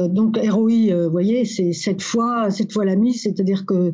Donc 0.08 0.38
ROI, 0.38 1.04
vous 1.04 1.10
voyez, 1.10 1.44
c'est 1.44 1.72
sept 1.72 2.02
fois, 2.02 2.50
sept 2.50 2.72
fois 2.72 2.84
la 2.84 2.96
mise, 2.96 3.22
c'est-à-dire 3.22 3.64
que 3.66 3.92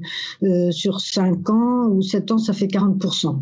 sur 0.71 1.01
cinq 1.01 1.51
ans 1.51 1.89
ou 1.89 2.03
sept 2.03 2.31
ans, 2.31 2.39
ça 2.39 2.53
fait 2.53 2.67
40%. 2.67 3.41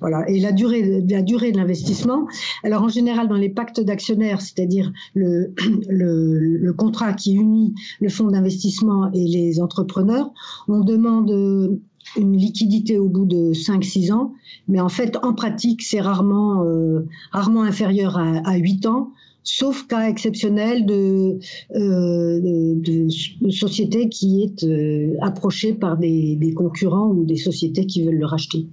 Voilà. 0.00 0.28
Et 0.28 0.40
la 0.40 0.52
durée, 0.52 1.02
la 1.08 1.22
durée 1.22 1.52
de 1.52 1.56
l'investissement, 1.56 2.26
alors 2.62 2.82
en 2.82 2.88
général 2.88 3.28
dans 3.28 3.36
les 3.36 3.48
pactes 3.48 3.80
d'actionnaires, 3.80 4.40
c'est-à-dire 4.40 4.92
le, 5.14 5.54
le, 5.88 6.58
le, 6.58 6.72
contrat 6.72 7.12
qui 7.12 7.34
unit 7.34 7.74
le 8.00 8.08
fonds 8.08 8.28
d'investissement 8.28 9.10
et 9.12 9.26
les 9.26 9.60
entrepreneurs, 9.60 10.30
on 10.68 10.80
demande 10.80 11.80
une 12.16 12.36
liquidité 12.36 12.98
au 12.98 13.08
bout 13.08 13.24
de 13.24 13.52
5-6 13.52 14.12
ans, 14.12 14.32
mais 14.68 14.80
en 14.80 14.88
fait, 14.88 15.16
en 15.22 15.32
pratique, 15.32 15.82
c'est 15.82 16.00
rarement, 16.00 16.62
euh, 16.64 17.06
rarement 17.32 17.62
inférieur 17.62 18.16
à, 18.16 18.38
à 18.48 18.56
8 18.56 18.86
ans, 18.86 19.12
sauf 19.46 19.86
cas 19.86 20.08
exceptionnel 20.08 20.84
de, 20.86 21.38
euh, 21.74 23.50
société 23.50 24.08
qui 24.08 24.42
est 24.42 24.64
euh, 24.64 25.14
approchée 25.22 25.72
par 25.72 25.96
des, 25.96 26.36
des 26.36 26.52
concurrents 26.52 27.08
ou 27.08 27.24
des 27.24 27.36
sociétés 27.36 27.86
qui 27.86 28.04
veulent 28.04 28.18
le 28.18 28.26
racheter. 28.26 28.66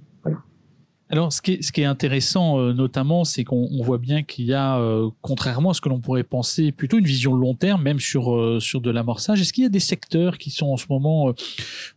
Alors, 1.14 1.32
ce 1.32 1.40
qui 1.40 1.52
est, 1.52 1.62
ce 1.62 1.70
qui 1.70 1.80
est 1.80 1.84
intéressant, 1.84 2.58
euh, 2.58 2.72
notamment, 2.72 3.22
c'est 3.22 3.44
qu'on 3.44 3.68
voit 3.84 3.98
bien 3.98 4.24
qu'il 4.24 4.46
y 4.46 4.52
a, 4.52 4.80
euh, 4.80 5.10
contrairement 5.22 5.70
à 5.70 5.74
ce 5.74 5.80
que 5.80 5.88
l'on 5.88 6.00
pourrait 6.00 6.24
penser, 6.24 6.72
plutôt 6.72 6.98
une 6.98 7.04
vision 7.04 7.34
long 7.34 7.54
terme, 7.54 7.84
même 7.84 8.00
sur 8.00 8.34
euh, 8.34 8.58
sur 8.58 8.80
de 8.80 8.90
l'amorçage. 8.90 9.40
Est-ce 9.40 9.52
qu'il 9.52 9.62
y 9.62 9.66
a 9.68 9.70
des 9.70 9.78
secteurs 9.78 10.38
qui 10.38 10.50
sont 10.50 10.66
en 10.66 10.76
ce 10.76 10.86
moment 10.90 11.32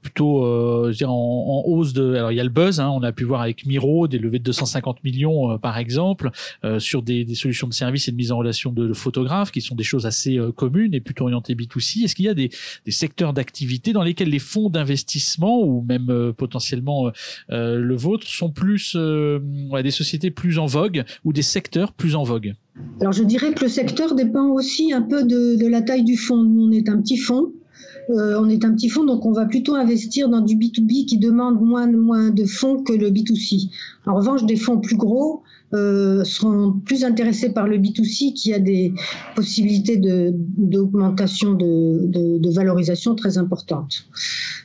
plutôt, 0.03 0.43
je 0.91 0.95
dire, 0.95 1.11
en, 1.11 1.63
hausse 1.65 1.93
de 1.93 2.13
Alors, 2.13 2.31
il 2.31 2.35
y 2.35 2.39
a 2.39 2.43
le 2.43 2.51
buzz. 2.51 2.79
Hein, 2.79 2.89
on 2.89 3.01
a 3.01 3.11
pu 3.11 3.23
voir 3.23 3.41
avec 3.41 3.65
Miro 3.65 4.07
des 4.07 4.19
levées 4.19 4.37
de 4.37 4.43
250 4.43 5.03
millions, 5.03 5.57
par 5.57 5.79
exemple, 5.79 6.29
sur 6.77 7.01
des, 7.01 7.25
des, 7.25 7.33
solutions 7.33 7.67
de 7.67 7.73
services 7.73 8.07
et 8.07 8.11
de 8.11 8.17
mise 8.17 8.31
en 8.31 8.37
relation 8.37 8.71
de, 8.71 8.93
photographes, 8.93 9.49
qui 9.49 9.61
sont 9.61 9.73
des 9.73 9.83
choses 9.83 10.05
assez 10.05 10.37
communes 10.55 10.93
et 10.93 10.99
plutôt 10.99 11.23
orientées 11.23 11.55
B2C. 11.55 12.03
Est-ce 12.03 12.13
qu'il 12.13 12.25
y 12.25 12.29
a 12.29 12.35
des, 12.35 12.51
des 12.85 12.91
secteurs 12.91 13.33
d'activité 13.33 13.93
dans 13.93 14.03
lesquels 14.03 14.29
les 14.29 14.37
fonds 14.37 14.69
d'investissement 14.69 15.59
ou 15.59 15.81
même 15.81 16.33
potentiellement 16.37 17.11
le 17.49 17.95
vôtre 17.95 18.27
sont 18.27 18.51
plus 18.51 18.95
euh, 19.07 19.81
des 19.81 19.91
sociétés 19.91 20.31
plus 20.31 20.59
en 20.59 20.65
vogue 20.65 21.03
ou 21.23 21.33
des 21.33 21.41
secteurs 21.41 21.93
plus 21.93 22.15
en 22.15 22.23
vogue 22.23 22.53
Alors 23.01 23.13
je 23.13 23.23
dirais 23.23 23.53
que 23.53 23.63
le 23.63 23.69
secteur 23.69 24.15
dépend 24.15 24.49
aussi 24.49 24.93
un 24.93 25.01
peu 25.01 25.23
de, 25.23 25.67
la 25.67 25.81
taille 25.81 26.03
du 26.03 26.17
fonds. 26.17 26.43
Nous, 26.43 26.67
on 26.67 26.71
est 26.71 26.89
un 26.89 27.01
petit 27.01 27.17
fonds. 27.17 27.51
Euh, 28.09 28.39
on 28.39 28.47
est 28.49 28.63
un 28.63 28.73
petit 28.73 28.89
fonds, 28.89 29.03
donc 29.03 29.25
on 29.25 29.33
va 29.33 29.45
plutôt 29.45 29.75
investir 29.75 30.29
dans 30.29 30.41
du 30.41 30.55
B2B 30.55 31.05
qui 31.05 31.17
demande 31.17 31.61
moins, 31.61 31.87
moins 31.91 32.29
de 32.29 32.45
fonds 32.45 32.81
que 32.83 32.93
le 32.93 33.09
B2C. 33.09 33.69
En 34.05 34.15
revanche, 34.15 34.45
des 34.45 34.55
fonds 34.55 34.79
plus 34.79 34.95
gros 34.95 35.43
euh, 35.73 36.23
seront 36.23 36.71
plus 36.85 37.03
intéressés 37.03 37.49
par 37.49 37.67
le 37.67 37.77
B2C 37.77 38.33
qui 38.33 38.53
a 38.53 38.59
des 38.59 38.93
possibilités 39.35 39.97
d'augmentation 39.97 41.55
de, 41.55 42.07
de, 42.07 42.49
valorisation 42.49 43.15
très 43.15 43.37
importantes. 43.37 44.05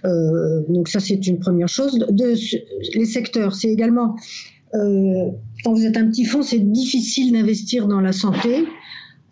Euh, 0.05 0.63
donc 0.69 0.89
ça, 0.89 1.01
c'est 1.01 1.27
une 1.27 1.41
première 1.41 1.67
chose. 1.67 1.99
De, 1.99 2.35
les 2.97 3.05
secteurs, 3.05 3.53
c'est 3.53 3.69
également, 3.69 4.15
euh, 4.75 5.31
quand 5.65 5.73
vous 5.75 5.85
êtes 5.85 5.97
un 5.97 6.07
petit 6.07 6.25
fonds, 6.25 6.43
c'est 6.43 6.61
difficile 6.61 7.33
d'investir 7.33 7.89
dans 7.89 8.01
la 8.01 8.13
santé. 8.13 8.65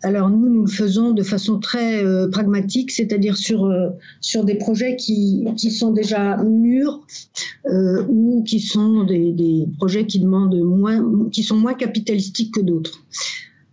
Alors 0.03 0.29
nous, 0.29 0.49
nous 0.49 0.61
le 0.63 0.71
faisons 0.71 1.11
de 1.11 1.21
façon 1.21 1.59
très 1.59 2.03
euh, 2.03 2.27
pragmatique, 2.27 2.91
c'est-à-dire 2.91 3.37
sur, 3.37 3.65
euh, 3.65 3.89
sur 4.19 4.43
des 4.43 4.55
projets 4.55 4.95
qui, 4.95 5.45
qui 5.57 5.69
sont 5.69 5.91
déjà 5.91 6.37
mûrs 6.37 7.01
euh, 7.67 8.03
ou 8.07 8.43
qui 8.43 8.59
sont 8.59 9.03
des, 9.03 9.31
des, 9.31 9.67
projets 9.77 10.07
qui 10.07 10.19
demandent 10.19 10.59
moins, 10.59 11.29
qui 11.31 11.43
sont 11.43 11.55
moins 11.55 11.75
capitalistiques 11.75 12.53
que 12.55 12.61
d'autres. 12.61 13.03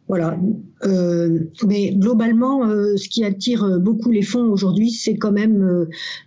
Voilà. 0.08 0.38
Euh, 0.84 1.40
mais 1.66 1.92
globalement, 1.94 2.64
euh, 2.64 2.96
ce 2.96 3.10
qui 3.10 3.24
attire 3.24 3.78
beaucoup 3.78 4.10
les 4.10 4.22
fonds 4.22 4.50
aujourd'hui, 4.50 4.90
c'est 4.90 5.18
quand 5.18 5.32
même 5.32 5.62
euh, 5.62 5.84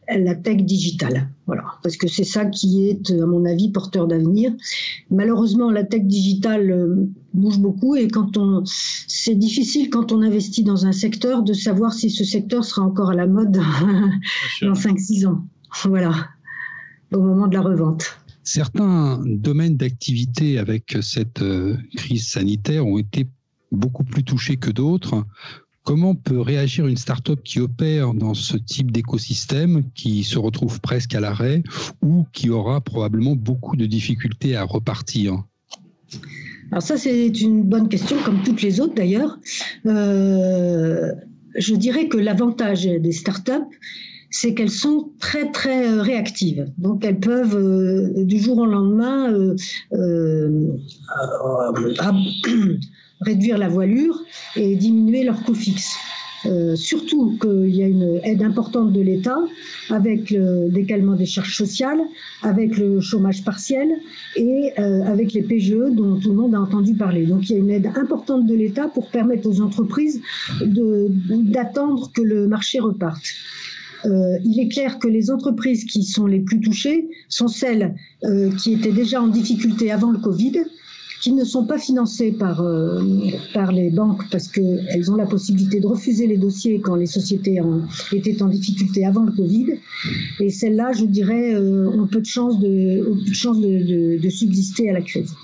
la 0.07 0.35
tech 0.35 0.57
digitale. 0.57 1.29
Voilà. 1.47 1.63
Parce 1.81 1.97
que 1.97 2.07
c'est 2.07 2.23
ça 2.23 2.45
qui 2.45 2.87
est, 2.87 3.09
à 3.09 3.25
mon 3.25 3.43
avis, 3.43 3.71
porteur 3.71 4.07
d'avenir. 4.07 4.53
Malheureusement, 5.09 5.71
la 5.71 5.83
tech 5.83 6.03
digitale 6.03 7.07
bouge 7.33 7.57
beaucoup 7.57 7.95
et 7.95 8.07
quand 8.07 8.37
on, 8.37 8.61
c'est 8.65 9.35
difficile 9.35 9.89
quand 9.89 10.11
on 10.11 10.21
investit 10.21 10.63
dans 10.63 10.85
un 10.85 10.91
secteur 10.91 11.41
de 11.41 11.53
savoir 11.53 11.91
si 11.91 12.11
ce 12.11 12.23
secteur 12.23 12.63
sera 12.63 12.83
encore 12.83 13.09
à 13.09 13.15
la 13.15 13.25
mode 13.25 13.59
dans 14.61 14.73
5-6 14.73 15.25
ans. 15.25 15.43
Voilà. 15.85 16.13
Au 17.13 17.19
moment 17.19 17.47
de 17.47 17.55
la 17.55 17.61
revente. 17.61 18.05
Certains 18.43 19.21
domaines 19.25 19.75
d'activité 19.75 20.59
avec 20.59 20.97
cette 21.01 21.43
crise 21.95 22.27
sanitaire 22.27 22.85
ont 22.85 22.97
été 22.97 23.27
beaucoup 23.71 24.03
plus 24.03 24.23
touchés 24.23 24.57
que 24.57 24.71
d'autres. 24.71 25.25
Comment 25.83 26.13
peut 26.13 26.39
réagir 26.39 26.85
une 26.85 26.97
start-up 26.97 27.41
qui 27.43 27.59
opère 27.59 28.13
dans 28.13 28.35
ce 28.35 28.55
type 28.55 28.91
d'écosystème, 28.91 29.83
qui 29.95 30.23
se 30.23 30.37
retrouve 30.37 30.79
presque 30.79 31.15
à 31.15 31.19
l'arrêt 31.19 31.63
ou 32.03 32.27
qui 32.33 32.51
aura 32.51 32.81
probablement 32.81 33.35
beaucoup 33.35 33.75
de 33.75 33.87
difficultés 33.87 34.55
à 34.55 34.63
repartir? 34.63 35.43
Alors 36.71 36.83
ça, 36.83 36.97
c'est 36.97 37.27
une 37.41 37.63
bonne 37.63 37.89
question, 37.89 38.17
comme 38.23 38.43
toutes 38.43 38.61
les 38.61 38.79
autres 38.79 38.93
d'ailleurs. 38.93 39.39
Euh, 39.87 41.11
je 41.55 41.75
dirais 41.75 42.07
que 42.07 42.17
l'avantage 42.17 42.83
des 42.83 43.11
start-up, 43.11 43.63
c'est 44.29 44.53
qu'elles 44.53 44.69
sont 44.69 45.09
très 45.19 45.51
très 45.51 45.89
euh, 45.89 46.01
réactives. 46.01 46.71
Donc 46.77 47.03
elles 47.03 47.19
peuvent 47.19 47.57
euh, 47.57 48.23
du 48.23 48.39
jour 48.39 48.59
au 48.59 48.65
lendemain 48.65 49.33
réduire 53.21 53.57
la 53.57 53.69
voilure 53.69 54.23
et 54.55 54.75
diminuer 54.75 55.23
leur 55.23 55.41
coût 55.43 55.55
fixe. 55.55 55.95
Euh, 56.45 56.75
surtout 56.75 57.37
qu'il 57.39 57.75
y 57.75 57.83
a 57.83 57.87
une 57.87 58.19
aide 58.23 58.41
importante 58.41 58.91
de 58.91 59.01
l'État 59.01 59.37
avec 59.89 60.31
le 60.31 60.69
décalement 60.69 61.13
des 61.13 61.27
charges 61.27 61.55
sociales, 61.55 61.99
avec 62.41 62.77
le 62.77 62.99
chômage 62.99 63.43
partiel 63.43 63.89
et 64.35 64.71
euh, 64.79 65.03
avec 65.03 65.33
les 65.33 65.43
PGE 65.43 65.91
dont 65.91 66.19
tout 66.19 66.29
le 66.29 66.35
monde 66.35 66.55
a 66.55 66.61
entendu 66.61 66.95
parler. 66.95 67.25
Donc 67.27 67.49
il 67.49 67.53
y 67.53 67.55
a 67.55 67.59
une 67.59 67.69
aide 67.69 67.91
importante 67.95 68.47
de 68.47 68.55
l'État 68.55 68.87
pour 68.87 69.09
permettre 69.09 69.47
aux 69.47 69.61
entreprises 69.61 70.21
d'attendre 70.65 72.11
que 72.11 72.21
le 72.21 72.47
marché 72.47 72.79
reparte. 72.79 73.23
Euh, 74.05 74.39
il 74.43 74.59
est 74.59 74.69
clair 74.69 74.97
que 74.97 75.07
les 75.07 75.29
entreprises 75.29 75.85
qui 75.85 76.03
sont 76.03 76.25
les 76.25 76.39
plus 76.39 76.59
touchées 76.59 77.07
sont 77.29 77.47
celles 77.47 77.95
qui 78.57 78.73
étaient 78.73 78.91
déjà 78.91 79.21
en 79.21 79.27
difficulté 79.27 79.91
avant 79.91 80.09
le 80.09 80.17
Covid 80.17 80.63
qui 81.21 81.31
ne 81.33 81.43
sont 81.43 81.65
pas 81.65 81.77
financées 81.77 82.31
par, 82.31 82.61
euh, 82.61 82.99
par 83.53 83.71
les 83.71 83.91
banques 83.91 84.23
parce 84.31 84.47
qu'elles 84.47 85.11
ont 85.11 85.15
la 85.15 85.27
possibilité 85.27 85.79
de 85.79 85.85
refuser 85.85 86.25
les 86.25 86.37
dossiers 86.37 86.81
quand 86.81 86.95
les 86.95 87.05
sociétés 87.05 87.61
étaient 88.11 88.41
en 88.41 88.47
difficulté 88.47 89.05
avant 89.05 89.23
le 89.23 89.31
Covid. 89.31 89.67
Et 90.39 90.49
celles-là, 90.49 90.91
je 90.93 91.05
dirais, 91.05 91.53
euh, 91.53 91.89
ont 91.89 92.07
peu 92.07 92.21
de 92.21 92.25
chances 92.25 92.59
de, 92.59 93.15
chance 93.31 93.59
de, 93.61 94.17
de, 94.19 94.29
subsister 94.29 94.89
à 94.89 94.93
la 94.93 95.01
crise. 95.01 95.35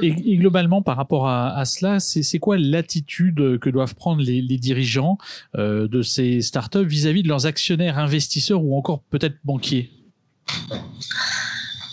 Et, 0.00 0.36
globalement, 0.36 0.82
par 0.82 0.96
rapport 0.96 1.28
à, 1.28 1.64
cela, 1.64 2.00
c'est 2.00 2.38
quoi 2.38 2.58
l'attitude 2.58 3.58
que 3.58 3.70
doivent 3.70 3.94
prendre 3.94 4.22
les, 4.22 4.42
dirigeants 4.58 5.16
euh, 5.54 5.86
de 5.86 6.02
ces 6.02 6.40
startups 6.40 6.84
vis-à-vis 6.84 7.20
-vis 7.20 7.24
de 7.24 7.28
leurs 7.28 7.46
actionnaires, 7.46 7.98
investisseurs 7.98 8.62
ou 8.64 8.76
encore 8.76 9.02
peut-être 9.10 9.36
banquiers? 9.44 9.90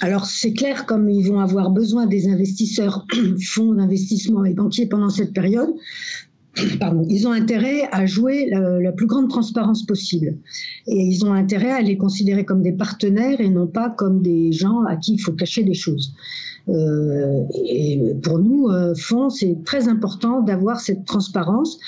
Alors 0.01 0.25
c'est 0.25 0.53
clair, 0.53 0.85
comme 0.85 1.09
ils 1.09 1.27
vont 1.27 1.39
avoir 1.39 1.71
besoin 1.71 2.05
des 2.05 2.29
investisseurs, 2.29 3.05
fonds 3.45 3.73
d'investissement 3.73 4.45
et 4.45 4.53
banquiers 4.53 4.85
pendant 4.85 5.09
cette 5.09 5.33
période, 5.33 5.69
Ils 7.09 7.27
ont 7.27 7.31
intérêt 7.31 7.87
à 7.91 8.05
jouer 8.05 8.49
la, 8.49 8.91
plus 8.91 9.07
grande 9.07 9.29
transparence 9.29 9.85
possible. 9.85 10.37
Et 10.87 10.97
ils 10.97 11.25
ont 11.25 11.33
intérêt 11.33 11.71
à 11.71 11.81
les 11.81 11.97
considérer 11.97 12.45
comme 12.45 12.61
des 12.61 12.71
partenaires 12.71 13.39
et 13.39 13.49
non 13.49 13.67
pas 13.67 13.89
comme 13.89 14.21
des 14.21 14.51
gens 14.51 14.83
à 14.83 14.95
qui 14.95 15.13
il 15.13 15.19
faut 15.19 15.31
cacher 15.33 15.63
des 15.63 15.73
choses. 15.73 16.13
Euh, 16.67 17.43
et 17.65 17.99
pour 18.21 18.39
nous, 18.39 18.67
euh, 18.69 18.93
fonds, 18.95 19.29
c'est 19.29 19.63
très 19.65 19.87
important 19.87 20.41
d'avoir 20.41 20.79
cette 20.79 21.05
transparence 21.05 21.79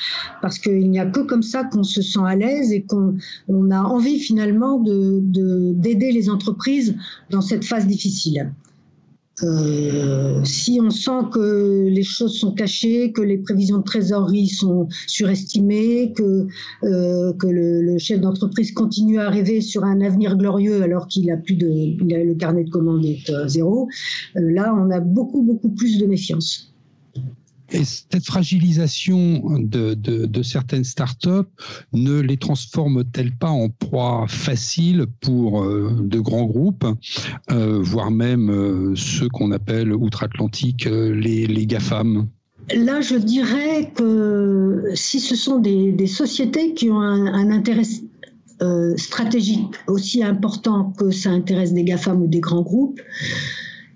parce 0.42 0.58
qu'il 0.58 0.90
n'y 0.90 1.00
a 1.00 1.06
que 1.06 1.20
comme 1.20 1.44
ça 1.44 1.64
qu'on 1.64 1.84
se 1.84 2.02
sent 2.02 2.20
à 2.26 2.36
l'aise 2.36 2.72
et 2.72 2.84
qu'on 2.84 3.16
on 3.48 3.70
a 3.72 3.82
envie 3.82 4.20
finalement 4.20 4.80
d'aider 4.80 5.22
de, 5.22 5.74
d'aider 5.74 6.12
les 6.12 6.30
entreprises 6.30 6.96
dans 7.30 7.42
cette 7.42 7.66
phase 7.66 7.86
difficile. 7.86 8.52
Euh, 9.44 10.44
si 10.44 10.80
on 10.82 10.90
sent 10.90 11.30
que 11.34 11.88
les 11.88 12.04
choses 12.04 12.38
sont 12.38 12.54
cachées, 12.54 13.12
que 13.12 13.22
les 13.22 13.38
prévisions 13.38 13.80
de 13.80 13.84
trésorerie 13.84 14.48
sont 14.48 14.88
surestimées, 15.08 16.14
que, 16.16 16.48
euh, 16.84 17.34
que 17.34 17.48
le, 17.48 17.98
chef 17.98 18.20
d'entreprise 18.20 18.72
continue 18.72 19.20
à 19.20 19.30
rêver 19.30 19.62
sur 19.62 19.84
un 19.84 20.02
avenir 20.02 20.38
glorieux 20.38 20.82
alors 20.82 21.08
qu'il 21.08 21.30
a 21.32 21.38
plus 21.38 21.56
de, 21.56 21.68
le 21.68 22.34
carnet 22.36 22.64
de 22.64 22.70
commandes 22.70 23.06
est 23.06 23.30
euh, 23.30 23.48
zéro, 23.48 23.88
là 24.36 24.74
on 24.76 24.90
a 24.92 25.00
beaucoup 25.00 25.42
beaucoup 25.42 25.70
plus 25.70 25.98
de 25.98 26.06
méfiance. 26.06 26.71
Et 27.72 27.84
cette 27.86 28.26
fragilisation 28.26 29.42
de, 29.60 30.44
certaines 30.44 30.84
startups 30.84 31.50
ne 31.94 32.20
les 32.20 32.38
transforme-t-elle 32.38 33.32
pas 33.36 33.50
en 33.50 33.70
proie 33.70 34.26
facile 34.28 35.06
pour 35.22 35.64
euh, 35.64 35.92
de 36.02 36.20
grands 36.20 36.46
groupes, 36.46 36.86
euh, 37.52 37.80
voire 37.82 38.12
même 38.12 38.50
euh, 38.50 38.96
ceux 38.96 39.30
qu'on 39.30 39.52
appelle 39.52 39.94
outre-Atlantique 39.94 40.86
les, 40.86 41.66
GAFAM? 41.66 42.28
Là, 42.76 43.02
je 43.02 43.16
dirais 43.16 43.92
que 43.96 44.84
si 44.94 45.20
ce 45.20 45.36
sont 45.36 45.60
des, 45.60 45.92
des 45.92 46.08
sociétés 46.08 46.74
qui 46.74 46.90
ont 46.90 47.00
un, 47.00 47.28
un 47.28 47.52
intérêt 47.52 47.84
stratégique 48.96 49.74
aussi 49.88 50.24
important 50.24 50.94
que 50.96 51.10
ça 51.10 51.32
intéresse 51.32 51.74
des 51.74 51.84
GAFAM 51.84 52.22
ou 52.22 52.28
des 52.28 52.42
grands 52.42 52.62
groupes, 52.62 53.02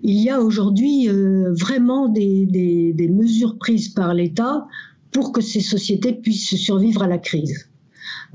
il 0.06 0.22
y 0.22 0.30
a 0.30 0.40
aujourd'hui 0.40 1.08
euh, 1.08 1.52
vraiment 1.52 2.08
des, 2.08 2.94
mesures 3.10 3.58
prises 3.58 3.88
par 3.88 4.14
l'État 4.14 4.64
pour 5.10 5.32
que 5.32 5.40
ces 5.40 5.60
sociétés 5.60 6.12
puissent 6.12 6.54
survivre 6.54 7.02
à 7.02 7.08
la 7.08 7.18
crise. 7.18 7.68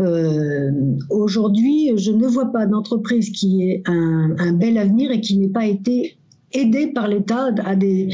Euh, 0.02 0.72
aujourd'hui, 1.10 1.92
je 1.96 2.12
ne 2.12 2.28
vois 2.28 2.52
pas 2.52 2.66
d'entreprise 2.66 3.32
qui 3.32 3.64
ait 3.64 3.84
un, 3.86 4.52
bel 4.54 4.78
avenir 4.78 5.12
et 5.12 5.22
qui 5.22 5.38
n'ait 5.38 5.48
pas 5.48 5.66
été 5.66 6.18
aidée 6.52 6.88
par 6.88 7.08
l'État 7.08 7.52
à 7.64 7.76
des, 7.78 8.10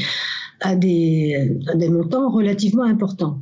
à, 0.60 0.76
des, 0.76 1.58
montants 1.90 2.30
relativement 2.30 2.84
importants. 2.84 3.40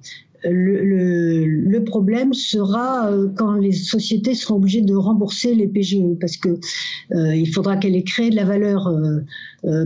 Le, 0.51 1.79
problème 1.85 2.33
sera 2.33 3.11
quand 3.37 3.55
les 3.55 3.73
sociétés 3.73 4.35
seront 4.35 4.57
obligées 4.57 4.83
de 4.83 4.95
rembourser 4.95 5.55
les 5.55 5.69
PGE, 5.69 6.19
parce 6.21 6.37
que 6.37 6.59
il 7.15 7.47
faudra 7.53 7.77
qu'elles 7.77 7.97
aient 7.97 8.03
créé 8.03 8.31
de 8.31 8.37
la 8.37 8.45
valeur 8.45 8.91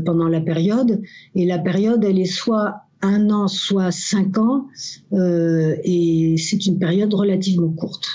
pendant 0.04 0.28
la 0.28 0.40
période, 0.40 1.02
et 1.34 1.46
la 1.46 1.58
période, 1.58 2.04
elle 2.04 2.18
est 2.18 2.24
soit 2.24 2.82
un 3.02 3.30
an, 3.30 3.48
soit 3.48 3.90
cinq 3.90 4.38
ans, 4.38 4.66
et 5.12 6.34
c'est 6.38 6.66
une 6.66 6.78
période 6.78 7.12
relativement 7.12 7.70
courte. 7.70 8.08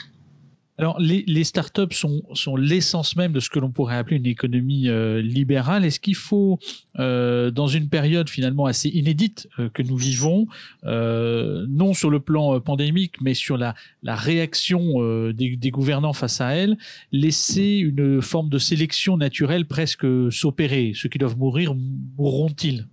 Alors, 0.77 1.00
les, 1.00 1.24
les 1.25 1.46
startups 1.46 1.94
sont, 1.94 2.22
l'essence 2.58 3.15
même 3.15 3.32
de 3.32 3.39
ce 3.39 3.50
que 3.50 3.60
l'on 3.60 3.72
pourrait 3.72 3.96
appeler 3.96 4.17
une 4.17 4.25
économie 4.25 4.89
euh, 4.89 5.22
libérale. 5.22 5.86
Est-ce 5.86 6.01
qu'il 6.01 6.15
faut, 6.15 6.60
euh, 7.00 7.50
dans 7.50 7.67
une 7.67 7.88
période 7.88 8.29
finalement 8.29 8.65
assez 8.65 8.89
inédite 8.89 9.48
euh, 9.58 9.70
que 9.70 9.82
nous 9.82 9.96
vivons, 9.96 10.48
non 10.84 11.94
sur 11.94 12.10
le 12.10 12.20
plan 12.20 12.60
pandémique, 12.60 13.22
mais 13.22 13.34
sur 13.34 13.58
la, 13.58 13.74
la 14.03 14.15
réaction 14.15 15.32
des, 15.32 15.55
des, 15.55 15.72
gouvernants 15.72 16.13
face 16.13 16.41
à 16.41 16.53
elle, 16.53 16.77
laisser 17.12 17.77
une 17.77 18.22
forme 18.22 18.50
de 18.50 18.58
sélection 18.58 19.17
naturelle 19.17 19.65
presque 19.65 20.05
s'opérer? 20.32 20.91
Ceux 20.94 21.10
qui 21.10 21.17
doivent 21.17 21.38
mourir 21.38 21.74
mourront-ils? 22.17 22.86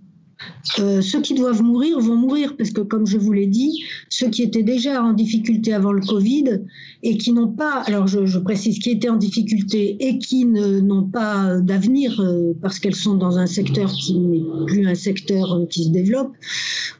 Euh, 0.78 1.00
ceux 1.02 1.20
qui 1.20 1.34
doivent 1.34 1.62
mourir 1.62 1.98
vont 1.98 2.16
mourir 2.16 2.56
parce 2.56 2.70
que, 2.70 2.80
comme 2.80 3.06
je 3.06 3.18
vous 3.18 3.32
l'ai 3.32 3.46
dit, 3.46 3.82
ceux 4.08 4.28
qui 4.28 4.42
étaient 4.42 4.62
déjà 4.62 5.02
en 5.02 5.12
difficulté 5.12 5.72
avant 5.72 5.92
le 5.92 6.00
Covid 6.00 6.62
et 7.02 7.18
qui 7.18 7.32
n'ont 7.32 7.48
pas, 7.48 7.82
alors 7.86 8.06
je, 8.06 8.38
précise, 8.38 8.78
qui 8.78 8.90
étaient 8.90 9.08
en 9.08 9.16
difficulté 9.16 9.96
et 10.00 10.18
qui 10.18 10.44
n'ont 10.44 11.04
pas 11.04 11.58
d'avenir 11.60 12.20
euh, 12.20 12.52
parce 12.60 12.78
qu'elles 12.78 12.94
sont 12.94 13.14
dans 13.14 13.38
un 13.38 13.46
secteur 13.46 13.92
qui 13.92 14.18
n'est 14.18 14.66
plus 14.66 14.86
un 14.86 14.94
secteur 14.94 15.52
euh, 15.52 15.66
qui 15.66 15.84
se 15.84 15.88
développe 15.90 16.32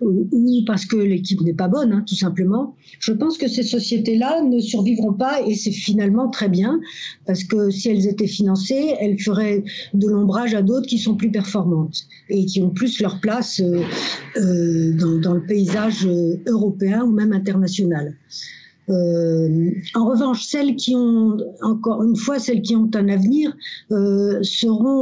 ou, 0.01 0.29
parce 0.67 0.85
que 0.85 0.97
l'équipe 0.97 1.41
n'est 1.41 1.55
pas 1.55 1.69
bonne, 1.69 1.93
hein, 1.93 2.05
tout 2.07 2.17
simplement. 2.17 2.75
Je 2.99 3.13
pense 3.13 3.39
que 3.39 3.49
ces 3.49 3.63
sociétés-là 3.63 4.43
ne 4.43 4.61
survivront 4.61 5.13
pas 5.13 5.41
et 5.47 5.55
c'est 5.55 5.71
finalement 5.71 6.29
très 6.29 6.49
bien 6.49 6.81
parce 7.27 7.45
que 7.45 7.71
si 7.71 7.89
elles 7.89 8.07
étaient 8.07 8.27
financées, 8.27 8.95
elles 9.01 9.19
feraient 9.21 9.63
de 9.95 10.09
l'ombrage 10.09 10.55
à 10.55 10.63
d'autres 10.63 10.87
qui 10.87 10.99
sont 10.99 11.15
plus 11.15 11.31
performantes 11.31 12.07
et 12.29 12.45
qui 12.47 12.63
ont 12.63 12.71
plus 12.71 13.01
leur 13.01 13.21
place 13.21 13.32
euh, 13.61 13.83
euh, 14.37 15.19
dans, 15.23 15.35
le 15.35 15.43
paysage 15.47 16.07
euh, 16.07 16.37
européen 16.47 17.03
ou 17.05 17.11
même 17.11 17.33
international. 17.33 18.17
en 18.89 20.05
revanche, 20.07 20.45
celles 20.45 20.77
qui 20.77 20.95
ont, 20.95 21.39
encore 21.63 22.03
une 22.03 22.17
fois, 22.17 22.39
celles 22.39 22.61
qui 22.61 22.77
ont 22.77 22.91
un 22.95 23.09
avenir 23.09 23.57
seront, 24.43 25.01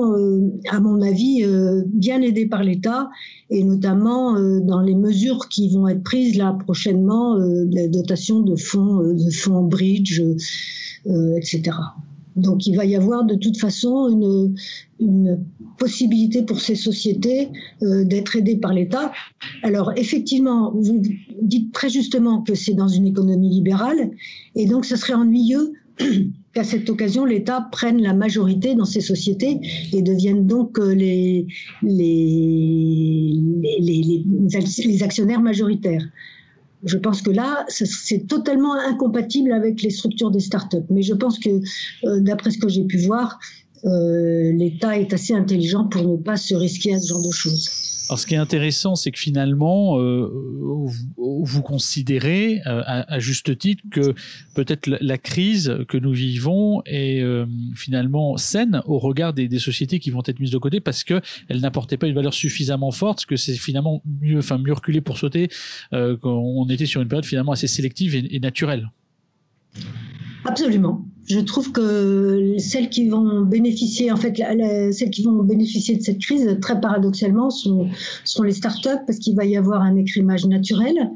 à 0.71 0.79
mon 0.81 1.03
avis, 1.03 1.45
bien 1.87 2.21
aidées 2.23 2.47
par 2.47 2.63
l'État 2.63 3.11
et 3.49 3.65
notamment 3.65 4.39
dans 4.61 4.81
les 4.81 4.95
mesures 4.95 5.49
qui 5.49 5.75
vont 5.75 5.89
être 5.89 6.05
prises 6.05 6.37
là 6.37 6.57
prochainement, 6.67 7.37
la 7.79 7.89
dotation 7.89 8.41
de 8.43 8.55
fonds, 8.55 8.99
de 9.25 9.31
fonds 9.31 9.65
bridge, 9.65 10.23
etc. 11.37 11.73
Donc 12.37 12.67
il 12.67 12.77
va 12.77 12.85
y 12.85 12.97
avoir 12.97 13.25
de 13.25 13.35
toute 13.35 13.59
façon 13.59 14.09
une, 14.99 15.45
possibilité 15.79 16.43
pour 16.43 16.61
ces 16.61 16.75
sociétés 16.75 17.49
euh, 17.83 18.05
d'être 18.05 18.37
aidées 18.37 18.57
par 18.57 18.75
l'État. 18.75 19.13
Alors 19.63 19.93
effectivement, 19.97 20.73
vous 20.75 21.01
dites 21.41 21.73
très 21.73 21.89
justement 21.89 22.43
que 22.43 22.55
c'est 22.55 22.75
dans 22.75 22.89
une 22.89 23.07
économie 23.07 23.49
libérale, 23.49 24.11
et 24.55 24.67
donc 24.67 24.85
ce 24.85 24.97
serait 24.97 25.15
ennuyeux 25.15 25.73
qu'à 26.55 26.65
cette 26.65 26.91
occasion, 26.91 27.25
l'État 27.25 27.67
prenne 27.73 28.03
la 28.03 28.13
majorité 28.13 28.75
dans 28.75 28.85
ces 28.85 29.01
sociétés 29.01 29.59
et 29.95 30.03
devienne 30.03 30.47
donc 30.47 30.79
euh, 30.79 30.95
les 30.95 31.47
actionnaires 35.03 35.41
majoritaires. 35.41 36.07
Je 36.85 36.97
pense 36.97 37.21
que 37.23 37.31
là, 37.31 37.65
c'est 37.69 38.27
totalement 38.27 38.75
incompatible 38.75 39.53
avec 39.53 39.83
les 39.83 39.91
structures 39.91 40.31
des 40.31 40.41
startups. 40.41 40.87
Mais 40.89 41.03
je 41.03 41.15
pense 41.15 41.39
que, 41.39 41.51
euh, 42.05 42.21
d'après 42.21 42.51
ce 42.51 42.59
que 42.59 42.69
j'ai 42.69 42.85
pu 42.85 42.99
voir, 42.99 43.39
euh, 43.85 44.53
l'État 44.53 44.99
est 44.99 45.13
assez 45.13 45.35
intelligent 45.35 45.85
pour 45.87 46.07
ne 46.07 46.17
pas 46.17 46.37
se 46.37 46.55
risquer 46.55 46.95
à 46.95 46.99
ce 46.99 47.09
genre 47.09 47.23
de 47.27 47.33
choses. 47.33 47.90
Alors, 48.11 48.19
ce 48.19 48.27
qui 48.27 48.35
est 48.35 48.39
intéressant, 48.39 48.97
c'est 48.97 49.13
que 49.13 49.21
finalement, 49.21 50.01
euh, 50.01 50.29
vous 51.17 51.63
considérez 51.63 52.61
euh, 52.67 52.83
à, 52.85 53.21
juste 53.21 53.57
titre 53.57 53.85
que 53.89 54.15
peut-être 54.57 54.89
la, 54.89 55.17
crise 55.17 55.79
que 55.87 55.97
nous 55.97 56.11
vivons 56.11 56.83
est 56.87 57.23
euh, 57.23 57.47
finalement 57.77 58.37
saine 58.37 58.83
au 58.87 58.99
regard 58.99 59.33
des, 59.33 59.49
sociétés 59.61 60.01
qui 60.01 60.11
vont 60.11 60.23
être 60.27 60.41
mises 60.41 60.51
de 60.51 60.59
côté 60.59 60.81
parce 60.81 61.05
que 61.05 61.21
elles 61.49 61.61
n'apportaient 61.61 61.99
pas 61.99 62.09
une 62.09 62.17
valeur 62.17 62.35
suffisamment 62.35 62.91
forte, 62.91 63.27
que 63.27 63.37
c'est 63.37 63.55
finalement 63.55 64.03
mieux, 64.21 64.39
enfin 64.39 64.59
mieux 64.59 64.73
reculé 64.73 65.01
pour 65.01 65.17
sauter. 65.17 65.49
qu'on 65.93 66.69
était 66.69 66.87
sur 66.87 67.03
une 67.03 67.07
période 67.07 67.25
finalement 67.25 67.53
assez 67.53 67.69
sélective 67.69 68.17
et 68.17 68.41
naturelle. 68.41 68.91
Absolument. 70.45 71.07
Je 71.27 71.39
trouve 71.41 71.71
que 71.73 72.55
celles 72.59 72.89
qui 72.89 73.09
vont 73.09 73.43
bénéficier, 73.43 74.11
en 74.11 74.17
fait, 74.17 74.37
celles 74.93 75.11
qui 75.11 75.23
vont 75.23 75.43
bénéficier 75.43 75.97
de 75.97 76.03
cette 76.03 76.21
crise, 76.21 76.59
très 76.61 76.81
paradoxalement, 76.81 77.51
sont, 77.51 77.89
sont 78.25 78.43
les 78.43 78.53
startups 78.53 79.05
parce 79.07 79.19
qu'il 79.19 79.37
va 79.37 79.45
y 79.45 79.57
avoir 79.57 79.83
un 79.83 79.97
écrémage 79.97 80.47
naturel. 80.47 81.11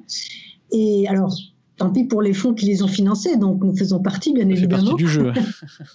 Et 0.72 1.08
alors, 1.08 1.36
Tant 1.76 1.90
pis 1.90 2.04
pour 2.04 2.22
les 2.22 2.32
fonds 2.32 2.54
qui 2.54 2.66
les 2.66 2.84
ont 2.84 2.88
financés, 2.88 3.36
donc 3.36 3.64
nous 3.64 3.76
faisons 3.76 3.98
partie, 3.98 4.32
bien 4.32 4.48
évidemment. 4.48 4.96
Ça 4.96 4.96
fait 4.96 4.96
partie 4.96 5.04
du 5.04 5.08
jeu. 5.08 5.32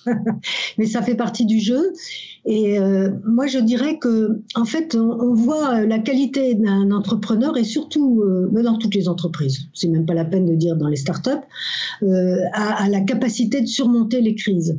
Mais 0.77 0.85
ça 0.85 1.01
fait 1.01 1.15
partie 1.15 1.45
du 1.45 1.59
jeu. 1.59 1.93
Et 2.45 2.77
euh, 2.77 3.11
moi, 3.25 3.47
je 3.47 3.59
dirais 3.59 3.97
que, 3.97 4.41
en 4.55 4.65
fait, 4.65 4.95
on, 4.95 5.33
voit 5.33 5.85
la 5.85 5.99
qualité 5.99 6.53
d'un 6.55 6.91
entrepreneur 6.91 7.55
et 7.55 7.63
surtout 7.63 8.21
euh, 8.23 8.49
dans 8.61 8.77
toutes 8.77 8.93
les 8.93 9.07
entreprises. 9.07 9.67
C'est 9.73 9.87
même 9.87 10.05
pas 10.05 10.13
la 10.13 10.25
peine 10.25 10.45
de 10.45 10.55
dire 10.55 10.75
dans 10.75 10.89
les 10.89 10.97
startups, 10.97 11.29
euh, 12.03 12.35
à, 12.51 12.83
à, 12.83 12.89
la 12.89 12.99
capacité 12.99 13.61
de 13.61 13.67
surmonter 13.67 14.19
les 14.19 14.35
crises 14.35 14.77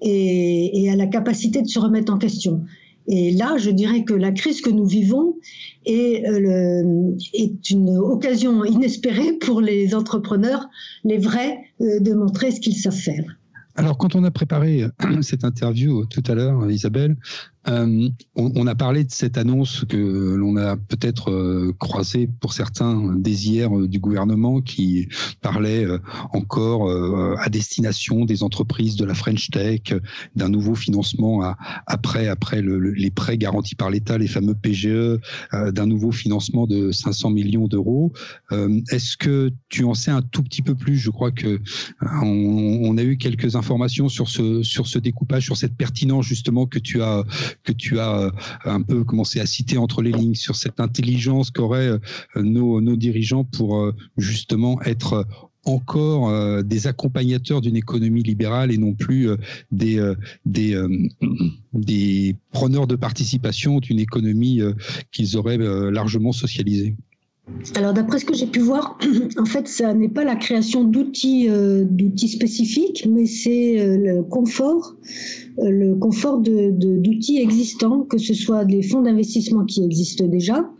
et, 0.00 0.82
et 0.82 0.90
à 0.90 0.96
la 0.96 1.06
capacité 1.06 1.60
de 1.60 1.68
se 1.68 1.78
remettre 1.78 2.10
en 2.10 2.16
question. 2.16 2.64
Et 3.08 3.32
là, 3.32 3.56
je 3.56 3.70
dirais 3.70 4.04
que 4.04 4.12
la 4.12 4.32
crise 4.32 4.60
que 4.60 4.68
nous 4.68 4.86
vivons 4.86 5.36
est, 5.86 6.28
euh, 6.28 7.16
une 7.70 7.96
occasion 7.96 8.64
inespérée 8.64 9.32
pour 9.32 9.62
les 9.62 9.94
entrepreneurs, 9.94 10.68
les 11.04 11.16
vrais, 11.16 11.58
euh, 11.80 12.00
de 12.00 12.12
montrer 12.12 12.50
ce 12.50 12.60
qu'ils 12.60 12.76
savent 12.76 12.92
faire. 12.92 13.24
Alors, 13.76 13.96
quand 13.96 14.14
on 14.14 14.24
a 14.24 14.30
préparé 14.30 14.84
cette 15.22 15.44
interview 15.44 16.04
tout 16.04 16.22
à 16.26 16.34
l'heure, 16.34 16.70
Isabelle, 16.70 17.16
euh, 17.66 18.08
on, 18.34 18.66
a 18.66 18.74
parlé 18.74 19.04
de 19.04 19.10
cette 19.10 19.36
annonce 19.36 19.84
que 19.88 19.96
l'on 19.96 20.56
a 20.56 20.76
peut-être 20.76 21.30
euh, 21.30 21.74
croisée 21.78 22.28
pour 22.40 22.52
certains 22.52 23.14
dès 23.16 23.32
hier 23.32 23.76
euh, 23.76 23.88
du 23.88 23.98
gouvernement 23.98 24.60
qui 24.60 25.08
parlait 25.40 25.86
encore 26.32 26.90
à 27.38 27.48
destination 27.48 28.24
des 28.24 28.42
entreprises 28.42 28.96
de 28.96 29.04
la 29.04 29.14
French 29.14 29.50
Tech, 29.50 29.80
d'un 30.36 30.48
nouveau 30.48 30.74
financement 30.74 31.54
après, 31.86 32.28
après 32.28 32.62
les 32.62 33.10
prêts 33.10 33.38
garantis 33.38 33.74
par 33.74 33.90
l'État, 33.90 34.18
les 34.18 34.26
fameux 34.26 34.54
PGE, 34.54 35.18
d'un 35.52 35.86
nouveau 35.86 36.12
financement 36.12 36.66
de 36.66 36.90
500 36.90 37.30
millions 37.30 37.68
d'euros. 37.68 38.12
Est-ce 38.90 39.16
que 39.16 39.52
tu 39.68 39.84
en 39.84 39.94
sais 39.94 40.10
un 40.10 40.22
tout 40.22 40.42
petit 40.42 40.62
peu 40.62 40.74
plus? 40.74 40.96
Je 40.96 41.10
crois 41.10 41.30
que 41.30 41.60
on, 42.22 42.96
a 42.98 43.02
eu 43.02 43.16
quelques 43.16 43.56
informations 43.56 44.08
sur 44.08 44.28
ce, 44.28 44.62
sur 44.62 44.86
ce 44.86 44.98
découpage, 44.98 45.44
sur 45.44 45.56
cette 45.56 45.76
pertinence 45.76 46.26
justement 46.26 46.66
que 46.66 46.78
tu 46.78 47.02
as 47.02 47.24
que 47.64 47.72
tu 47.72 47.98
as 47.98 48.18
euh, 48.18 48.30
un 48.64 48.82
peu 48.82 49.04
commencé 49.04 49.40
à 49.40 49.46
citer 49.46 49.78
entre 49.78 50.02
les 50.02 50.12
lignes 50.12 50.34
sur 50.34 50.56
cette 50.56 50.80
intelligence 50.80 51.50
qu'auraient 51.50 51.98
euh, 52.36 52.42
nos, 52.42 52.96
dirigeants 52.96 53.44
pour 53.44 53.78
euh, 53.78 53.94
justement 54.16 54.80
être 54.82 55.26
encore 55.64 56.62
des 56.62 56.86
accompagnateurs 56.86 57.60
d'une 57.60 57.76
économie 57.76 58.22
libérale 58.22 58.72
et 58.72 58.78
non 58.78 58.94
plus 58.94 59.28
des, 59.70 60.00
des, 60.46 60.82
des 61.74 62.36
preneurs 62.52 62.86
de 62.86 62.96
participation 62.96 63.78
d'une 63.78 63.98
économie 63.98 64.62
qu'ils 65.12 65.36
auraient 65.36 65.58
largement 65.58 66.32
socialisée. 66.32 66.96
Alors 67.74 67.92
d'après 67.92 68.18
ce 68.18 68.24
que 68.24 68.34
j'ai 68.34 68.46
pu 68.46 68.60
voir, 68.60 68.98
en 69.38 69.44
fait, 69.44 69.68
ça 69.68 69.92
n'est 69.94 70.08
pas 70.08 70.24
la 70.24 70.36
création 70.36 70.84
d'outils 70.84 71.48
euh, 71.48 71.84
d'outils 71.84 72.28
spécifiques, 72.28 73.06
mais 73.10 73.26
c'est 73.26 73.80
euh, 73.80 73.96
le 73.96 74.22
confort, 74.22 74.94
euh, 75.58 75.70
le 75.70 75.94
confort 75.96 76.38
d'outils 76.40 77.38
existants, 77.38 78.02
que 78.02 78.18
ce 78.18 78.34
soit 78.34 78.64
des 78.64 78.82
fonds 78.82 79.02
d'investissement 79.02 79.64
qui 79.64 79.82
existent 79.82 80.26
déjà, 80.26 80.70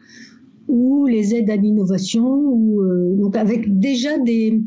ou 0.68 1.06
les 1.06 1.34
aides 1.34 1.50
à 1.50 1.56
l'innovation, 1.56 2.26
ou 2.26 2.82
donc 3.16 3.36
avec 3.36 3.78
déjà 3.80 4.18
des 4.18 4.62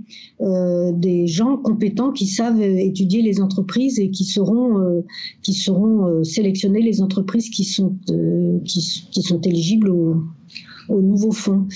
des 0.93 1.27
gens 1.27 1.57
compétents 1.57 2.11
qui 2.11 2.25
savent 2.25 2.59
étudier 2.59 3.21
les 3.21 3.39
entreprises 3.39 3.99
et 3.99 4.09
qui 4.09 4.25
seront 4.25 5.03
qui 5.43 5.53
seront 5.53 6.23
sélectionner 6.23 6.81
les 6.81 7.03
entreprises 7.03 7.51
qui 7.51 7.65
sont 7.65 7.95
qui, 8.65 9.05
qui 9.11 9.21
sont 9.21 9.41
éligibles 9.41 9.89
au 9.89 10.23
au 10.89 11.01
nouveau 11.01 11.31
fonds. 11.31 11.67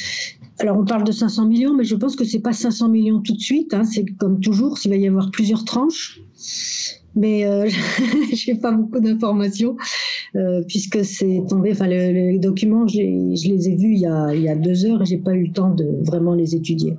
Alors 0.59 0.77
on 0.77 0.85
parle 0.85 1.03
de 1.03 1.11
500 1.11 1.47
millions, 1.47 1.73
mais 1.73 1.83
je 1.83 1.95
pense 1.95 2.15
que 2.15 2.23
c'est 2.23 2.39
pas 2.39 2.53
500 2.53 2.89
millions 2.89 3.21
tout 3.21 3.33
de 3.33 3.41
suite. 3.41 3.73
Hein. 3.73 3.83
c'est 3.83 4.05
comme 4.17 4.39
toujours, 4.39 4.77
il 4.85 4.89
va 4.89 4.95
y 4.95 5.07
avoir 5.07 5.31
plusieurs 5.31 5.65
tranches. 5.65 6.21
Mais 7.15 7.45
euh, 7.45 7.67
je 8.33 8.51
n'ai 8.51 8.57
pas 8.57 8.71
beaucoup 8.71 8.99
d'informations. 8.99 9.77
euh, 10.35 10.61
puisque 10.67 11.03
c'est 11.03 11.43
tombé. 11.47 11.71
Enfin, 11.71 11.87
les 11.87 12.39
documents, 12.39 12.87
je 12.87 12.97
les 12.97 13.69
ai 13.69 13.75
vus 13.75 13.93
il 13.93 13.99
y 13.99 14.05
a, 14.05 14.33
il 14.33 14.41
y 14.41 14.49
a 14.49 14.55
deux 14.55 14.85
heures 14.85 15.01
et 15.01 15.05
j'ai 15.05 15.17
pas 15.17 15.33
eu 15.33 15.45
le 15.45 15.53
temps 15.53 15.73
de 15.73 15.85
vraiment 16.01 16.33
les 16.33 16.55
étudier. 16.55 16.97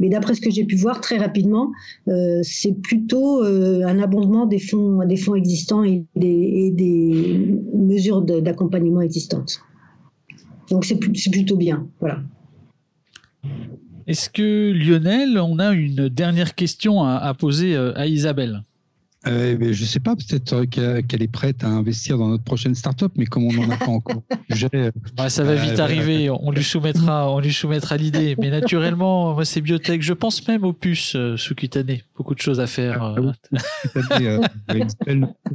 Mais 0.00 0.08
d'après 0.08 0.34
ce 0.34 0.40
que 0.40 0.50
j'ai 0.50 0.64
pu 0.64 0.76
voir 0.76 1.00
très 1.00 1.16
rapidement, 1.18 1.70
euh, 2.08 2.40
c'est 2.42 2.72
plutôt 2.72 3.42
euh, 3.44 3.86
un 3.86 3.98
abondement 4.00 4.46
des 4.46 4.58
fonds, 4.58 5.00
existants 5.34 5.84
et 5.84 6.04
des 6.16 7.56
mesures 7.74 8.22
d'accompagnement 8.22 9.00
existantes. 9.00 9.60
Donc 10.72 10.86
c'est 10.86 10.96
plutôt 10.96 11.56
bien, 11.58 11.86
voilà. 12.00 12.22
Est-ce 14.06 14.30
que 14.30 14.72
Lionel, 14.72 15.38
on 15.38 15.58
a 15.58 15.72
une 15.72 16.08
dernière 16.08 16.54
question 16.54 17.04
à, 17.04 17.34
poser 17.34 17.76
euh, 17.76 17.92
à 17.94 18.06
Isabelle? 18.06 18.64
Euh, 19.26 19.54
je 19.60 19.82
ne 19.82 19.86
sais 19.86 20.00
pas, 20.00 20.16
peut-être 20.16 20.64
qu'elle 20.64 21.22
est 21.22 21.30
prête 21.30 21.62
à 21.62 21.68
investir 21.68 22.16
dans 22.16 22.28
notre 22.28 22.42
prochaine 22.42 22.74
start-up, 22.74 23.12
mais 23.16 23.26
comme 23.26 23.44
on 23.44 23.52
n'en 23.52 23.68
a 23.68 23.76
pas 23.76 23.90
encore 23.90 24.22
ça 25.28 25.44
va 25.44 25.54
vite 25.56 25.78
euh, 25.78 25.82
arriver, 25.82 26.30
on 26.30 26.50
lui 26.50 26.64
soumettra, 26.64 27.30
on 27.30 27.38
lui 27.38 27.52
soumettra 27.52 27.98
l'idée. 27.98 28.34
Mais 28.40 28.48
naturellement, 28.48 29.34
moi, 29.34 29.44
c'est 29.44 29.60
biotech. 29.60 30.00
Je 30.00 30.14
pense 30.14 30.48
même 30.48 30.64
aux 30.64 30.72
puces 30.72 31.18
sous-cutanées. 31.36 32.02
Beaucoup 32.16 32.34
de 32.34 32.40
choses 32.40 32.60
à 32.60 32.66
faire. 32.66 33.02
Ah, 33.02 33.16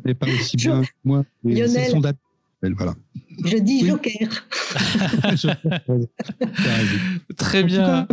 n'est 0.05 0.13
pas 0.13 0.27
aussi 0.27 0.57
bien 0.57 0.83
moi. 1.03 1.25
C'est 1.43 1.89
son 1.89 2.01
voilà. 2.61 2.95
Je 3.45 3.57
dis 3.57 3.85
Joker. 3.85 4.17
Très 7.37 7.63
bien. 7.63 8.07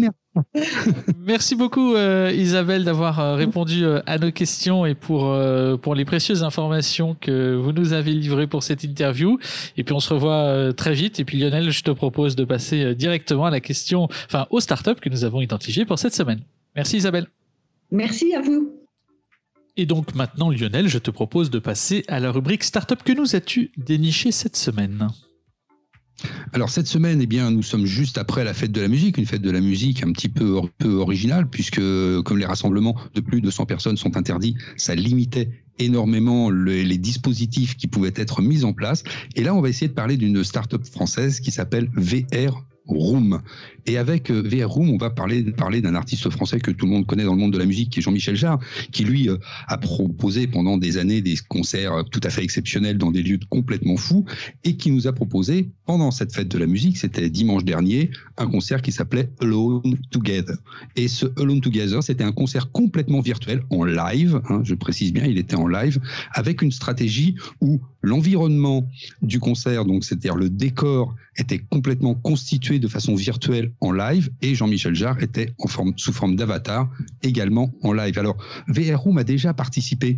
Merci 1.18 1.56
beaucoup 1.56 1.94
euh, 1.94 2.32
Isabelle 2.34 2.84
d'avoir 2.84 3.20
euh, 3.20 3.34
répondu 3.36 3.84
euh, 3.84 4.00
à 4.06 4.18
nos 4.18 4.32
questions 4.32 4.84
et 4.84 4.94
pour, 4.94 5.34
pour 5.80 5.94
les 5.94 6.04
précieuses 6.04 6.42
informations 6.42 7.16
que 7.18 7.54
vous 7.54 7.72
nous 7.72 7.92
avez 7.92 8.12
livrées 8.12 8.46
pour 8.46 8.62
cette 8.62 8.84
interview. 8.84 9.38
Et 9.76 9.84
puis 9.84 9.94
on 9.94 10.00
se 10.00 10.12
revoit 10.12 10.72
très 10.74 10.92
vite. 10.92 11.20
Et 11.20 11.24
puis 11.24 11.38
Lionel, 11.38 11.70
je 11.70 11.82
te 11.82 11.90
propose 11.90 12.36
de 12.36 12.44
passer 12.44 12.94
directement 12.94 13.46
à 13.46 13.50
la 13.50 13.60
question, 13.60 14.08
enfin 14.26 14.46
aux 14.50 14.60
startups 14.60 15.00
que 15.00 15.08
nous 15.08 15.24
avons 15.24 15.40
identifiées 15.40 15.86
pour 15.86 15.98
cette 15.98 16.14
semaine. 16.14 16.40
Merci 16.76 16.98
Isabelle. 16.98 17.28
Merci 17.90 18.34
à 18.34 18.42
vous. 18.42 18.83
Et 19.76 19.86
donc 19.86 20.14
maintenant, 20.14 20.50
Lionel, 20.50 20.88
je 20.88 20.98
te 20.98 21.10
propose 21.10 21.50
de 21.50 21.58
passer 21.58 22.04
à 22.08 22.20
la 22.20 22.30
rubrique 22.30 22.62
Startup. 22.62 23.02
Que 23.02 23.12
nous 23.12 23.34
as-tu 23.34 23.72
déniché 23.76 24.30
cette 24.32 24.56
semaine 24.56 25.08
alors 26.52 26.70
cette 26.70 26.86
semaine, 26.86 27.20
eh 27.20 27.26
bien, 27.26 27.50
nous 27.50 27.64
sommes 27.64 27.86
juste 27.86 28.18
après 28.18 28.44
la 28.44 28.54
fête 28.54 28.70
de 28.70 28.80
la 28.80 28.86
musique, 28.86 29.18
une 29.18 29.26
fête 29.26 29.42
de 29.42 29.50
la 29.50 29.60
musique 29.60 30.04
un 30.04 30.12
petit 30.12 30.28
peu, 30.28 30.60
peu 30.78 30.94
originale, 30.94 31.50
puisque 31.50 31.80
comme 32.22 32.38
les 32.38 32.46
rassemblements 32.46 32.94
de 33.14 33.20
plus 33.20 33.40
de 33.40 33.50
100 33.50 33.66
personnes 33.66 33.96
sont 33.96 34.16
interdits, 34.16 34.54
ça 34.76 34.94
limitait 34.94 35.50
énormément 35.80 36.50
les 36.50 36.98
dispositifs 36.98 37.76
qui 37.76 37.88
pouvaient 37.88 38.14
être 38.14 38.42
mis 38.42 38.64
en 38.64 38.72
place. 38.72 39.02
Et 39.34 39.42
là, 39.42 39.54
on 39.54 39.60
va 39.60 39.68
essayer 39.68 39.88
de 39.88 39.92
parler 39.92 40.16
d'une 40.16 40.44
start-up 40.44 40.86
française 40.86 41.40
qui 41.40 41.50
s'appelle 41.50 41.90
VR 41.96 42.64
Room. 42.86 43.40
Et 43.86 43.98
avec 43.98 44.30
euh, 44.30 44.42
VR 44.42 44.68
Room, 44.70 44.90
on 44.90 44.96
va 44.96 45.10
parler, 45.10 45.42
parler 45.52 45.80
d'un 45.80 45.94
artiste 45.94 46.28
français 46.30 46.60
que 46.60 46.70
tout 46.70 46.86
le 46.86 46.92
monde 46.92 47.06
connaît 47.06 47.24
dans 47.24 47.34
le 47.34 47.40
monde 47.40 47.52
de 47.52 47.58
la 47.58 47.66
musique, 47.66 47.90
qui 47.90 48.00
est 48.00 48.02
Jean-Michel 48.02 48.36
Jarre, 48.36 48.58
qui 48.92 49.04
lui 49.04 49.28
euh, 49.28 49.36
a 49.68 49.78
proposé 49.78 50.46
pendant 50.46 50.78
des 50.78 50.98
années 50.98 51.20
des 51.20 51.36
concerts 51.48 52.04
tout 52.10 52.20
à 52.22 52.30
fait 52.30 52.42
exceptionnels 52.42 52.98
dans 52.98 53.10
des 53.10 53.22
lieux 53.22 53.38
complètement 53.48 53.96
fous, 53.96 54.24
et 54.64 54.76
qui 54.76 54.90
nous 54.90 55.06
a 55.06 55.12
proposé 55.12 55.70
pendant 55.86 56.10
cette 56.10 56.34
fête 56.34 56.48
de 56.48 56.58
la 56.58 56.66
musique, 56.66 56.96
c'était 56.96 57.28
dimanche 57.30 57.64
dernier, 57.64 58.10
un 58.38 58.46
concert 58.46 58.82
qui 58.82 58.92
s'appelait 58.92 59.30
Alone 59.40 59.98
Together. 60.10 60.56
Et 60.96 61.08
ce 61.08 61.26
Alone 61.40 61.60
Together, 61.60 62.02
c'était 62.02 62.24
un 62.24 62.32
concert 62.32 62.70
complètement 62.70 63.20
virtuel, 63.20 63.62
en 63.70 63.84
live, 63.84 64.40
hein, 64.48 64.60
je 64.64 64.74
précise 64.74 65.12
bien, 65.12 65.24
il 65.24 65.38
était 65.38 65.56
en 65.56 65.66
live, 65.66 66.00
avec 66.32 66.62
une 66.62 66.72
stratégie 66.72 67.36
où 67.60 67.80
l'environnement 68.04 68.88
du 69.22 69.40
concert, 69.40 69.84
donc 69.84 70.04
c'est-à-dire 70.04 70.36
le 70.36 70.50
décor, 70.50 71.14
était 71.36 71.58
complètement 71.58 72.14
constitué 72.14 72.78
de 72.78 72.86
façon 72.86 73.14
virtuelle 73.14 73.72
en 73.80 73.92
live 73.92 74.30
et 74.42 74.54
Jean-Michel 74.54 74.94
Jarre 74.94 75.22
était 75.22 75.52
en 75.58 75.66
forme, 75.66 75.94
sous 75.96 76.12
forme 76.12 76.36
d'avatar 76.36 76.88
également 77.22 77.72
en 77.82 77.92
live. 77.92 78.18
Alors, 78.18 78.36
VR 78.68 79.00
Room 79.00 79.18
a 79.18 79.24
déjà 79.24 79.54
participé 79.54 80.16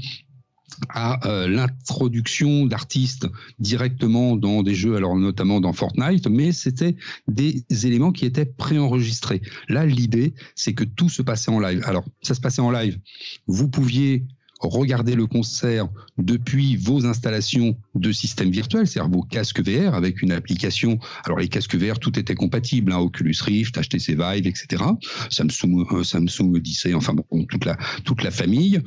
à 0.88 1.26
euh, 1.26 1.48
l'introduction 1.48 2.66
d'artistes 2.66 3.26
directement 3.58 4.36
dans 4.36 4.62
des 4.62 4.74
jeux, 4.74 4.96
alors 4.96 5.16
notamment 5.16 5.60
dans 5.60 5.72
Fortnite, 5.72 6.26
mais 6.28 6.52
c'était 6.52 6.96
des 7.28 7.64
éléments 7.70 8.12
qui 8.12 8.26
étaient 8.26 8.44
préenregistrés. 8.44 9.42
Là, 9.68 9.86
l'idée, 9.86 10.34
c'est 10.54 10.74
que 10.74 10.84
tout 10.84 11.08
se 11.08 11.22
passait 11.22 11.50
en 11.50 11.60
live. 11.60 11.82
Alors, 11.86 12.04
ça 12.20 12.34
se 12.34 12.40
passait 12.40 12.62
en 12.62 12.70
live. 12.70 12.98
Vous 13.46 13.68
pouviez 13.68 14.26
regarder 14.60 15.14
le 15.14 15.26
concert 15.26 15.88
depuis 16.18 16.76
vos 16.76 17.06
installations 17.06 17.76
de 18.00 18.12
systèmes 18.12 18.50
virtuels, 18.50 18.86
c'est-à-dire 18.86 19.10
vos 19.10 19.22
casques 19.22 19.60
VR 19.60 19.94
avec 19.94 20.22
une 20.22 20.32
application. 20.32 20.98
Alors 21.24 21.38
les 21.38 21.48
casques 21.48 21.76
VR, 21.76 21.98
tout 21.98 22.18
était 22.18 22.34
compatible, 22.34 22.92
hein, 22.92 22.98
Oculus 22.98 23.36
Rift, 23.42 23.80
HTC 23.80 24.14
Vive, 24.14 24.46
etc. 24.46 24.82
Samsung, 25.30 25.86
euh, 25.92 26.04
Samsung 26.04 26.54
Odyssey, 26.54 26.94
enfin 26.94 27.14
bon, 27.14 27.44
toute 27.46 27.64
la 27.64 27.76
toute 28.04 28.22
la 28.22 28.30
famille. 28.30 28.80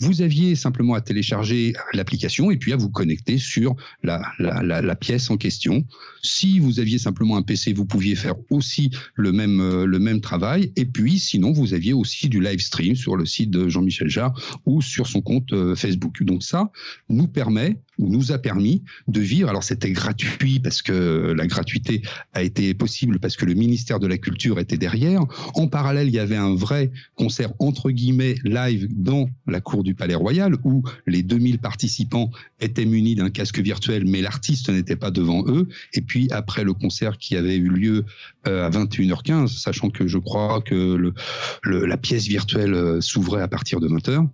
Vous 0.00 0.22
aviez 0.22 0.54
simplement 0.54 0.94
à 0.94 1.00
télécharger 1.00 1.72
l'application 1.92 2.50
et 2.50 2.56
puis 2.56 2.72
à 2.72 2.76
vous 2.76 2.90
connecter 2.90 3.38
sur 3.38 3.74
la, 4.02 4.22
la, 4.38 4.62
la, 4.62 4.82
la, 4.82 4.96
pièce 4.96 5.30
en 5.30 5.36
question. 5.36 5.84
Si 6.22 6.58
vous 6.58 6.80
aviez 6.80 6.98
simplement 6.98 7.36
un 7.36 7.42
PC, 7.42 7.72
vous 7.72 7.86
pouviez 7.86 8.14
faire 8.14 8.34
aussi 8.50 8.90
le 9.14 9.32
même 9.32 9.60
euh, 9.60 9.86
le 9.86 9.98
même 9.98 10.20
travail. 10.20 10.72
Et 10.76 10.84
puis 10.84 11.18
sinon, 11.18 11.52
vous 11.52 11.74
aviez 11.74 11.92
aussi 11.92 12.28
du 12.28 12.40
live 12.40 12.60
stream 12.60 12.94
sur 12.96 13.16
le 13.16 13.26
site 13.26 13.50
de 13.50 13.68
Jean-Michel 13.68 14.08
Jarre 14.08 14.32
ou 14.66 14.82
sur 14.82 15.06
son 15.06 15.20
compte 15.20 15.52
euh, 15.52 15.74
Facebook. 15.74 16.22
Donc 16.22 16.42
ça 16.42 16.70
nous 17.08 17.28
permet 17.28 17.80
nous 17.98 18.32
a 18.32 18.38
permis 18.38 18.82
de 19.08 19.20
vivre. 19.20 19.48
Alors 19.48 19.64
c'était 19.64 19.90
gratuit 19.90 20.60
parce 20.60 20.82
que 20.82 21.32
la 21.36 21.46
gratuité 21.46 22.02
a 22.32 22.42
été 22.42 22.74
possible 22.74 23.18
parce 23.18 23.36
que 23.36 23.44
le 23.44 23.54
ministère 23.54 24.00
de 24.00 24.06
la 24.06 24.18
Culture 24.18 24.58
était 24.58 24.78
derrière. 24.78 25.22
En 25.54 25.68
parallèle, 25.68 26.08
il 26.08 26.14
y 26.14 26.18
avait 26.18 26.36
un 26.36 26.54
vrai 26.54 26.90
concert 27.14 27.52
entre 27.58 27.90
guillemets 27.90 28.36
live 28.44 28.88
dans 28.90 29.28
la 29.46 29.60
cour 29.60 29.82
du 29.82 29.94
Palais 29.94 30.14
Royal 30.14 30.56
où 30.64 30.82
les 31.06 31.22
2000 31.22 31.58
participants 31.58 32.30
étaient 32.60 32.84
munis 32.84 33.14
d'un 33.14 33.30
casque 33.30 33.58
virtuel 33.58 34.04
mais 34.06 34.22
l'artiste 34.22 34.68
n'était 34.70 34.96
pas 34.96 35.10
devant 35.10 35.44
eux. 35.48 35.68
Et 35.94 36.00
puis 36.00 36.28
après 36.30 36.64
le 36.64 36.72
concert 36.72 37.18
qui 37.18 37.36
avait 37.36 37.56
eu 37.56 37.68
lieu 37.68 38.04
euh, 38.46 38.66
à 38.66 38.70
21h15, 38.70 39.48
sachant 39.48 39.90
que 39.90 40.06
je 40.06 40.18
crois 40.18 40.60
que 40.62 40.74
le, 40.74 41.86
la 41.86 41.96
pièce 41.96 42.26
virtuelle 42.26 42.74
euh, 42.74 43.00
s'ouvrait 43.00 43.42
à 43.42 43.48
partir 43.48 43.80
de 43.80 43.88
20h 43.88 44.26
et 44.26 44.28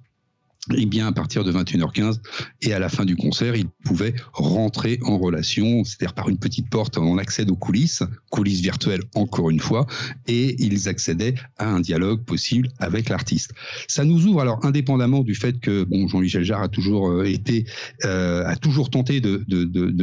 eh 0.77 0.87
bien 0.87 1.07
à 1.07 1.13
partir 1.13 1.45
de 1.45 1.53
21h15 1.53 2.19
et 2.63 2.73
à 2.73 2.79
la 2.79 2.89
fin 2.89 3.05
du 3.05 3.17
concert, 3.17 3.57
ils 3.57 3.69
pouvaient 3.85 4.15
rentrer 4.33 4.99
en 5.03 5.19
relation, 5.19 5.85
c'est-à-dire 5.85 6.15
par 6.15 6.29
une 6.29 6.39
petite 6.39 6.69
porte, 6.69 6.99
on 6.99 7.17
accède 7.17 7.51
aux 7.51 7.57
coulisses, 7.57 8.03
coulisses 8.31 8.61
virtuelles 8.61 9.03
encore 9.15 9.51
une 9.51 9.61
fois, 9.61 9.87
et 10.27 10.63
ils 10.63 10.89
accédaient 10.89 11.35
à 11.57 11.69
un 11.69 11.81
dialogue 11.81 12.25
possible 12.25 12.69
avec 12.79 13.09
l'artiste. 13.09 13.53
Ça 13.87 14.05
nous 14.05 14.27
ouvre 14.27 14.41
alors 14.41 14.65
indépendamment 14.65 15.23
du 15.23 15.35
fait 15.35 15.59
que 15.59 15.85
bon 15.85 16.07
Jean-Michel 16.09 16.45
Jarre 16.45 16.63
a 16.63 16.69
toujours 16.69 17.09
euh, 17.09 17.25
été, 17.25 17.65
euh, 18.05 18.45
a 18.45 18.57
toujours 18.57 18.91
tenté 18.91 19.21
de, 19.21 19.45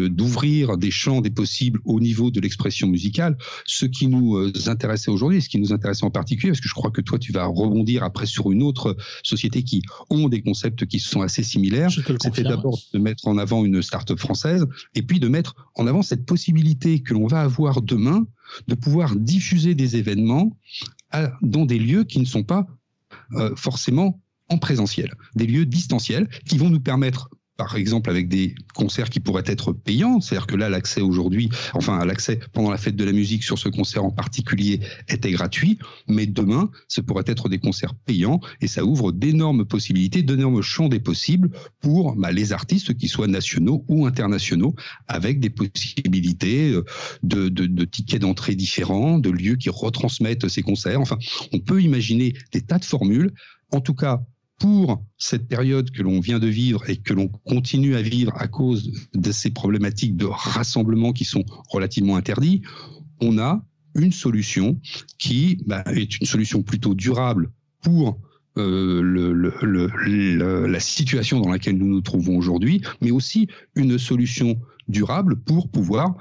d'ouvrir 0.08 0.70
de, 0.70 0.74
de, 0.76 0.80
des 0.80 0.92
champs 0.92 1.22
des 1.22 1.30
possibles 1.30 1.80
au 1.86 2.00
niveau 2.00 2.32
de 2.32 2.40
l'expression 2.40 2.88
musicale. 2.88 3.38
Ce 3.66 3.86
qui 3.86 4.08
nous 4.08 4.38
euh, 4.38 4.52
intéressait 4.68 5.12
aujourd'hui, 5.12 5.42
ce 5.42 5.50
qui 5.50 5.60
nous 5.60 5.74
intéressait 5.74 6.06
en 6.06 6.12
particulier, 6.12 6.52
parce 6.52 6.62
que 6.62 6.70
je 6.70 6.74
crois 6.74 6.92
que 6.92 7.02
toi 7.02 7.20
tu 7.20 7.32
vas 7.32 7.46
rebondir 7.46 8.04
après 8.04 8.26
sur 8.26 8.52
une 8.52 8.64
autre 8.64 8.96
société 9.22 9.64
qui 9.64 9.84
ont 10.10 10.28
des 10.28 10.42
concepts 10.46 10.86
qui 10.86 11.00
sont 11.00 11.22
assez 11.22 11.44
similaires. 11.44 11.92
C'était 11.92 12.44
d'abord 12.44 12.80
de 12.94 13.00
mettre 13.00 13.28
en 13.28 13.38
avant 13.38 13.66
une 13.66 13.82
start-up 13.82 14.20
française 14.20 14.66
et 14.94 15.02
puis 15.02 15.20
de 15.20 15.28
mettre 15.28 15.56
en 15.76 15.88
avant 15.88 16.02
cette 16.02 16.26
possibilité 16.26 17.02
que 17.02 17.14
l'on 17.14 17.28
va 17.28 17.42
avoir 17.42 17.82
demain 17.82 18.26
de 18.68 18.76
pouvoir 18.76 19.16
diffuser 19.16 19.76
des 19.76 19.98
événements 19.98 20.56
dans 21.42 21.66
des 21.66 21.80
lieux 21.80 22.04
qui 22.04 22.20
ne 22.20 22.26
sont 22.26 22.44
pas 22.44 22.68
euh, 23.34 23.56
forcément 23.56 24.22
en 24.50 24.58
présentiel, 24.58 25.14
des 25.36 25.48
lieux 25.48 25.66
distanciels 25.66 26.30
qui 26.48 26.58
vont 26.58 26.70
nous 26.70 26.80
permettre 26.80 27.30
par 27.58 27.76
exemple 27.76 28.10
avec 28.10 28.28
des 28.28 28.56
concerts 28.74 29.10
qui 29.10 29.20
pourraient 29.20 29.44
être 29.46 29.72
payants, 29.72 30.22
c'est-à-dire 30.22 30.48
que 30.48 30.56
là 30.56 30.70
l'accès 30.70 31.02
aujourd'hui, 31.02 31.50
enfin 31.74 32.04
l'accès 32.06 32.40
pendant 32.54 32.72
la 32.72 32.78
fête 32.78 32.96
de 32.96 33.04
la 33.04 33.12
musique 33.12 33.44
sur 33.44 33.58
ce 33.58 33.70
concert 33.70 34.04
en 34.04 34.12
particulier 34.12 34.80
était 35.08 35.32
gratuit, 35.32 35.80
mais 36.08 36.26
demain 36.26 36.70
ce 36.88 37.02
pourrait 37.02 37.24
être 37.28 37.50
des 37.50 37.60
concerts 37.60 37.96
payants 37.96 38.40
et 38.62 38.68
ça 38.68 38.84
ouvre 38.84 39.12
d'énormes 39.12 39.66
possibilités, 39.66 40.24
d'énormes 40.24 40.62
champs 40.62 40.90
des 40.90 41.00
possibles 41.00 41.50
pour 41.80 42.16
bah, 42.16 42.32
les 42.32 42.54
artistes 42.54 42.96
qui 42.98 43.08
soient 43.08 43.28
nationaux 43.28 43.86
ou 43.88 44.06
internationaux, 44.06 44.76
avec 45.08 45.40
des 45.40 45.50
possibilités 45.50 46.72
euh, 46.72 46.84
de, 47.24 47.50
de, 47.50 47.66
de 47.66 47.86
tickets 47.86 48.22
d'entrée 48.22 48.56
différents, 48.56 49.20
de 49.20 49.30
lieux 49.30 49.56
qui 49.56 49.70
retransmettent 49.70 50.48
ces 50.48 50.62
concerts. 50.62 51.00
Enfin, 51.02 51.18
on 51.54 51.60
peut 51.60 51.82
imaginer 51.82 52.34
des 52.52 52.62
tas 52.62 52.80
de 52.80 52.86
formules. 52.86 53.34
En 53.72 53.82
tout 53.82 53.94
cas, 53.94 54.22
pour 54.60 55.04
cette 55.18 55.48
période 55.48 55.92
que 55.92 56.02
l'on 56.02 56.20
vient 56.20 56.40
de 56.40 56.48
vivre 56.48 56.90
et 56.90 56.98
que 56.98 57.14
l'on 57.14 57.28
continue 57.28 57.96
à 57.96 58.02
vivre 58.02 58.32
à 58.36 58.48
cause 58.48 58.92
de 59.14 59.32
ces 59.32 59.52
problématiques 59.52 60.16
de 60.16 60.26
rassemblement 60.26 61.14
qui 61.14 61.26
sont 61.26 61.44
relativement 61.70 62.16
interdits, 62.16 62.62
on 63.22 63.38
a 63.38 63.64
une 63.96 64.12
solution 64.12 64.80
qui 65.18 65.60
bah, 65.66 65.84
est 65.88 66.20
une 66.20 66.26
solution 66.26 66.64
plutôt 66.64 66.96
durable 66.96 67.52
pour 67.82 68.20
euh, 68.58 69.02
la 70.68 70.80
situation 70.80 71.42
dans 71.42 71.50
laquelle 71.50 71.78
nous 71.78 71.88
nous 71.88 72.02
trouvons 72.02 72.38
aujourd'hui, 72.38 72.82
mais 73.02 73.12
aussi 73.12 73.48
une 73.76 73.98
solution 73.98 74.58
durable 74.88 75.36
pour 75.36 75.70
pouvoir 75.70 76.16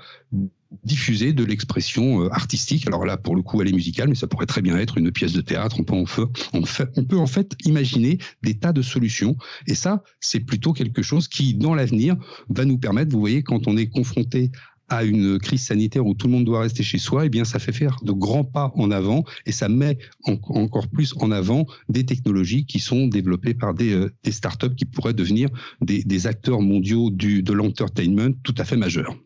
diffuser 0.85 1.33
de 1.33 1.45
l'expression 1.45 2.25
euh, 2.25 2.29
artistique. 2.33 2.87
Alors 2.87 3.05
là, 3.05 3.17
pour 3.17 3.37
le 3.37 3.43
coup, 3.43 3.61
elle 3.63 3.69
est 3.69 3.73
musicale, 3.73 4.09
mais 4.09 4.15
ça 4.15 4.27
pourrait 4.27 4.47
très 4.47 4.63
bien 4.63 4.77
être 4.77 4.99
une 4.99 5.11
pièce 5.13 5.33
de 5.33 5.41
théâtre. 5.41 5.77
On 5.79 5.85
peut 5.85 5.95
en 5.95 6.07
fait, 6.07 6.89
on, 6.97 7.05
peut 7.05 7.19
en 7.19 7.27
fait 7.27 7.55
imaginer 7.65 8.19
des 8.43 8.55
tas 8.55 8.73
de 8.73 8.83
solutions. 8.83 9.37
Et 9.67 9.75
ça, 9.75 10.03
c'est 10.21 10.41
plutôt 10.41 10.73
quelque 10.73 11.03
chose 11.03 11.29
qui, 11.29 11.55
dans 11.55 11.75
l'avenir, 11.75 12.17
va 12.49 12.65
nous 12.65 12.79
permettre, 12.79 13.13
vous 13.13 13.21
voyez, 13.21 13.43
quand 13.43 13.67
on 13.67 13.77
est 13.77 13.89
confronté 13.89 14.51
à 14.89 15.05
une 15.05 15.39
crise 15.39 15.63
sanitaire 15.63 16.05
où 16.07 16.15
tout 16.15 16.27
le 16.27 16.35
monde 16.35 16.45
doit 16.45 16.61
rester 16.61 16.83
chez 16.83 16.99
soi, 16.99 17.27
eh 17.27 17.29
bien, 17.29 17.45
ça 17.45 17.59
fait 17.59 17.73
faire 17.73 17.97
de 18.03 18.13
grands 18.13 18.45
pas 18.45 18.71
en 18.77 18.91
avant 18.91 19.25
et 19.47 19.53
ça 19.53 19.69
met 19.69 19.99
encore 20.25 20.89
plus 20.89 21.15
en 21.21 21.31
avant 21.31 21.67
des 21.89 22.05
technologies 22.05 22.67
qui 22.67 22.81
sont 22.81 23.07
développées 23.07 23.55
par 23.55 23.73
des, 23.73 23.93
euh, 23.93 24.13
startups 24.31 24.75
qui 24.75 24.85
pourraient 24.85 25.15
devenir 25.15 25.49
des, 25.81 26.03
des 26.05 26.27
acteurs 26.27 26.61
mondiaux 26.61 27.11
du, 27.11 27.43
de 27.43 27.53
l'entertainment 27.53 28.35
tout 28.43 28.55
à 28.59 28.65
fait 28.65 28.77
majeurs. 28.77 29.17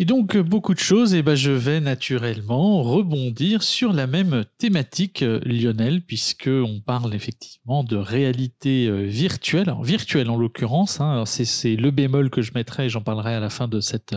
Et 0.00 0.04
donc, 0.04 0.36
euh, 0.36 0.44
beaucoup 0.44 0.74
de 0.74 0.78
choses, 0.78 1.12
et 1.12 1.22
ben, 1.22 1.34
je 1.34 1.50
vais 1.50 1.80
naturellement 1.80 2.84
rebondir 2.84 3.64
sur 3.64 3.92
la 3.92 4.06
même 4.06 4.44
thématique, 4.56 5.22
euh, 5.22 5.40
Lionel, 5.44 6.02
puisque 6.02 6.48
on 6.48 6.78
parle 6.78 7.16
effectivement 7.16 7.82
de 7.82 7.96
réalité 7.96 8.86
euh, 8.86 9.02
virtuelle, 9.02 9.68
alors 9.68 9.82
virtuelle 9.82 10.30
en 10.30 10.36
l'occurrence, 10.36 11.00
hein, 11.00 11.24
c'est 11.26 11.74
le 11.74 11.90
bémol 11.90 12.30
que 12.30 12.42
je 12.42 12.52
mettrai, 12.54 12.88
j'en 12.88 13.00
parlerai 13.00 13.34
à 13.34 13.40
la 13.40 13.50
fin 13.50 13.66
de 13.66 13.80
cette 13.80 14.14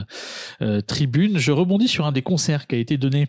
tribune. 0.85 1.39
Je 1.39 1.51
rebondis 1.51 1.87
sur 1.87 2.05
un 2.05 2.11
des 2.11 2.21
concerts 2.21 2.67
qui 2.67 2.75
a 2.75 2.77
été 2.77 2.97
donné 2.97 3.27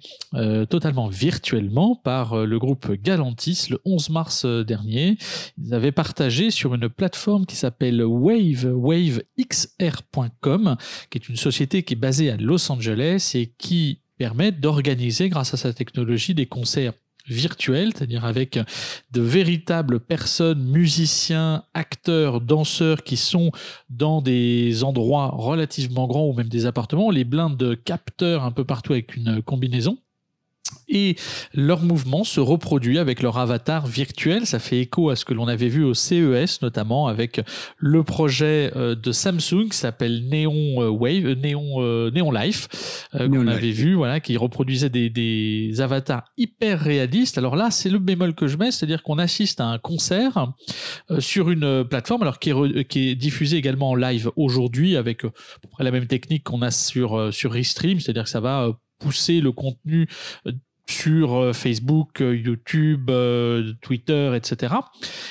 totalement 0.68 1.08
virtuellement 1.08 1.96
par 1.96 2.44
le 2.44 2.58
groupe 2.58 2.92
Galantis 2.92 3.68
le 3.70 3.80
11 3.84 4.10
mars 4.10 4.44
dernier. 4.44 5.16
Ils 5.58 5.72
avaient 5.72 5.92
partagé 5.92 6.50
sur 6.50 6.74
une 6.74 6.90
plateforme 6.90 7.46
qui 7.46 7.56
s'appelle 7.56 8.04
Wave, 8.04 8.70
wavexr.com, 8.74 10.76
qui 11.10 11.18
est 11.18 11.28
une 11.28 11.36
société 11.36 11.84
qui 11.84 11.94
est 11.94 11.96
basée 11.96 12.30
à 12.30 12.36
Los 12.42 12.70
Angeles 12.70 13.32
et 13.34 13.52
qui 13.58 14.00
permet 14.18 14.52
d'organiser, 14.52 15.28
grâce 15.28 15.54
à 15.54 15.56
sa 15.56 15.72
technologie, 15.72 16.34
des 16.34 16.46
concerts 16.46 16.92
virtuels, 17.26 17.92
c'est-à-dire 17.94 18.24
avec 18.24 18.58
de 19.12 19.20
véritables 19.20 20.00
personnes, 20.00 20.62
musiciens, 20.64 21.64
acteurs, 21.74 22.40
danseurs 22.40 23.04
qui 23.04 23.16
sont 23.16 23.52
dans 23.90 24.20
des 24.20 24.84
endroits 24.84 25.28
relativement 25.28 26.06
grands 26.06 26.26
ou 26.26 26.32
même 26.32 26.48
des 26.48 26.66
appartements, 26.66 27.10
les 27.10 27.24
blindes 27.24 27.56
de 27.56 27.74
capteurs 27.74 28.44
un 28.44 28.50
peu 28.50 28.64
partout 28.64 28.92
avec 28.92 29.16
une 29.16 29.42
combinaison 29.42 29.98
et 30.88 31.16
leur 31.54 31.82
mouvement 31.82 32.24
se 32.24 32.40
reproduit 32.40 32.98
avec 32.98 33.22
leur 33.22 33.38
avatar 33.38 33.86
virtuel. 33.86 34.46
Ça 34.46 34.58
fait 34.58 34.80
écho 34.80 35.10
à 35.10 35.16
ce 35.16 35.24
que 35.24 35.34
l'on 35.34 35.48
avait 35.48 35.68
vu 35.68 35.84
au 35.84 35.94
CES, 35.94 36.60
notamment 36.62 37.06
avec 37.08 37.40
le 37.78 38.02
projet 38.04 38.70
euh, 38.76 38.94
de 38.94 39.12
Samsung 39.12 39.68
qui 39.70 39.76
s'appelle 39.76 40.28
Neon 40.28 40.82
euh, 40.82 40.88
Wave, 40.90 41.26
euh, 41.26 41.34
Neon, 41.34 42.10
Neon 42.10 42.30
Life, 42.30 42.68
qu'on 43.12 43.46
avait 43.46 43.70
vu, 43.70 43.94
voilà, 43.94 44.20
qui 44.20 44.36
reproduisait 44.36 44.90
des, 44.90 45.10
des, 45.10 45.80
avatars 45.80 46.24
hyper 46.36 46.80
réalistes. 46.80 47.38
Alors 47.38 47.56
là, 47.56 47.70
c'est 47.70 47.90
le 47.90 47.98
bémol 47.98 48.34
que 48.34 48.46
je 48.46 48.56
mets, 48.56 48.70
c'est-à-dire 48.70 49.02
qu'on 49.02 49.18
assiste 49.18 49.60
à 49.60 49.66
un 49.66 49.78
concert 49.78 50.52
sur 51.18 51.50
une 51.50 51.84
plateforme, 51.84 52.22
alors 52.22 52.38
qui 52.38 52.50
est, 52.50 52.84
qui 52.84 53.08
est 53.10 53.14
diffusé 53.14 53.56
également 53.56 53.90
en 53.90 53.94
live 53.94 54.30
aujourd'hui 54.36 54.96
avec 54.96 55.24
à 55.24 55.30
peu 55.62 55.68
près 55.70 55.84
la 55.84 55.90
même 55.90 56.06
technique 56.06 56.44
qu'on 56.44 56.62
a 56.62 56.70
sur 56.70 57.32
sur 57.32 57.52
Restream, 57.52 58.00
c'est-à-dire 58.00 58.24
que 58.24 58.30
ça 58.30 58.40
va 58.40 58.72
pousser 59.02 59.40
le 59.40 59.52
contenu 59.52 60.08
euh, 60.46 60.52
sur 60.88 61.34
euh, 61.34 61.52
Facebook, 61.52 62.20
euh, 62.20 62.36
YouTube, 62.36 63.10
Twitter, 63.80 64.32
etc. 64.36 64.74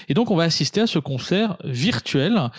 Et 0.10 0.14
donc 0.14 0.32
on 0.32 0.36
va 0.36 0.44
assister 0.44 0.82
à 0.82 0.88
ce 0.88 1.00
concert 1.00 1.58
virtuel 1.64 2.50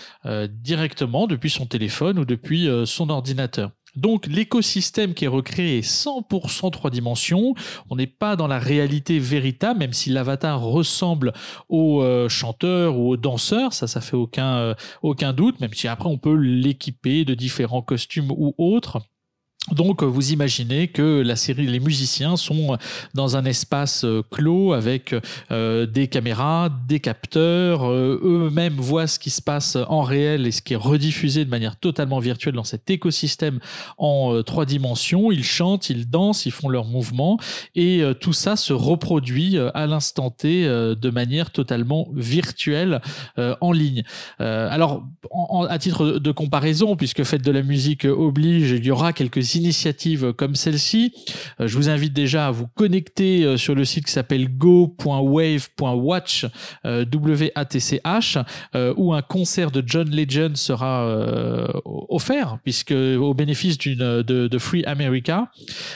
directement 0.49 1.27
depuis 1.27 1.49
son 1.49 1.65
téléphone 1.65 2.19
ou 2.19 2.25
depuis 2.25 2.67
son 2.85 3.09
ordinateur. 3.09 3.71
Donc 3.95 4.25
l'écosystème 4.25 5.13
qui 5.13 5.25
est 5.25 5.29
recréé 5.29 5.79
est 5.79 5.87
100% 5.87 6.71
trois 6.71 6.89
dimensions. 6.89 7.53
On 7.89 7.95
n'est 7.95 8.07
pas 8.07 8.35
dans 8.35 8.47
la 8.47 8.57
réalité 8.57 9.19
véritable, 9.19 9.79
même 9.79 9.93
si 9.93 10.09
l'avatar 10.09 10.61
ressemble 10.61 11.33
au 11.69 12.03
chanteur 12.29 12.97
ou 12.97 13.09
au 13.11 13.17
danseur, 13.17 13.73
ça, 13.73 13.87
ça 13.87 14.01
fait 14.01 14.17
aucun, 14.17 14.75
aucun 15.03 15.33
doute, 15.33 15.59
même 15.59 15.73
si 15.73 15.87
après 15.87 16.09
on 16.09 16.17
peut 16.17 16.35
l'équiper 16.35 17.25
de 17.25 17.35
différents 17.35 17.83
costumes 17.83 18.31
ou 18.31 18.55
autres. 18.57 19.01
Donc, 19.71 20.03
vous 20.03 20.33
imaginez 20.33 20.89
que 20.89 21.21
la 21.21 21.37
série, 21.37 21.65
les 21.65 21.79
musiciens 21.79 22.35
sont 22.35 22.77
dans 23.13 23.37
un 23.37 23.45
espace 23.45 24.03
euh, 24.03 24.21
clos 24.29 24.73
avec 24.73 25.15
euh, 25.51 25.85
des 25.85 26.07
caméras, 26.07 26.69
des 26.87 26.99
capteurs. 26.99 27.89
Euh, 27.89 28.19
eux-mêmes 28.23 28.75
voient 28.75 29.07
ce 29.07 29.19
qui 29.19 29.29
se 29.29 29.41
passe 29.41 29.77
en 29.87 30.01
réel 30.01 30.45
et 30.47 30.51
ce 30.51 30.61
qui 30.61 30.73
est 30.73 30.77
rediffusé 30.77 31.45
de 31.45 31.49
manière 31.49 31.77
totalement 31.77 32.19
virtuelle 32.19 32.55
dans 32.55 32.65
cet 32.65 32.89
écosystème 32.89 33.59
en 33.97 34.43
trois 34.43 34.65
dimensions. 34.65 35.31
Ils 35.31 35.45
chantent, 35.45 35.89
ils 35.89 36.09
dansent, 36.09 36.45
ils 36.45 36.51
font 36.51 36.67
leurs 36.67 36.85
mouvements 36.85 37.39
et 37.75 38.03
tout 38.19 38.33
ça 38.33 38.55
se 38.55 38.73
reproduit 38.73 39.57
à 39.73 39.87
l'instant 39.87 40.29
T 40.29 40.65
de 40.65 41.09
manière 41.09 41.51
totalement 41.51 42.09
virtuelle 42.13 43.01
en 43.37 43.71
ligne. 43.71 44.03
alors, 44.39 45.03
à 45.69 45.79
titre 45.79 46.19
de 46.19 46.31
comparaison, 46.31 46.95
puisque 46.95 47.23
Faites 47.23 47.43
de 47.43 47.51
la 47.51 47.63
musique 47.63 48.05
oblige, 48.05 48.71
il 48.71 48.85
y 48.85 48.91
aura 48.91 49.13
quelques 49.13 49.52
initiatives 49.55 50.33
comme 50.33 50.55
celle-ci. 50.55 51.13
Euh, 51.59 51.67
je 51.67 51.75
vous 51.75 51.89
invite 51.89 52.13
déjà 52.13 52.47
à 52.47 52.51
vous 52.51 52.67
connecter 52.67 53.43
euh, 53.43 53.57
sur 53.57 53.75
le 53.75 53.85
site 53.85 54.05
qui 54.05 54.11
s'appelle 54.11 54.47
go.wave.watch 54.57 56.45
euh, 56.85 57.05
W-A-T-C-H 57.05 58.43
où 58.95 59.13
un 59.13 59.21
concert 59.21 59.71
de 59.71 59.83
John 59.85 60.09
Legend 60.09 60.55
sera 60.57 61.07
offert 61.85 62.57
puisque 62.63 62.91
au 62.91 63.33
bénéfice 63.33 63.77
de, 63.77 64.57
Free 64.57 64.83
America 64.85 65.51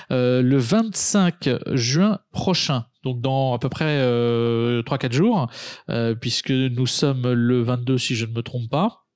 le 0.10 0.58
25 0.58 1.50
juin 1.74 2.20
prochain 2.32 2.86
donc 3.04 3.22
dans 3.22 3.54
à 3.54 3.60
peu 3.60 3.70
près 3.70 4.00
3-4 4.00 5.12
jours, 5.12 5.48
puisque 6.20 6.52
nous 6.52 6.88
sommes 6.88 7.32
le 7.32 7.62
22 7.62 7.98
si 7.98 8.15
je 8.15 8.26
ne 8.26 8.32
me 8.32 8.41
trompe 8.41 8.70
pas 8.70 9.07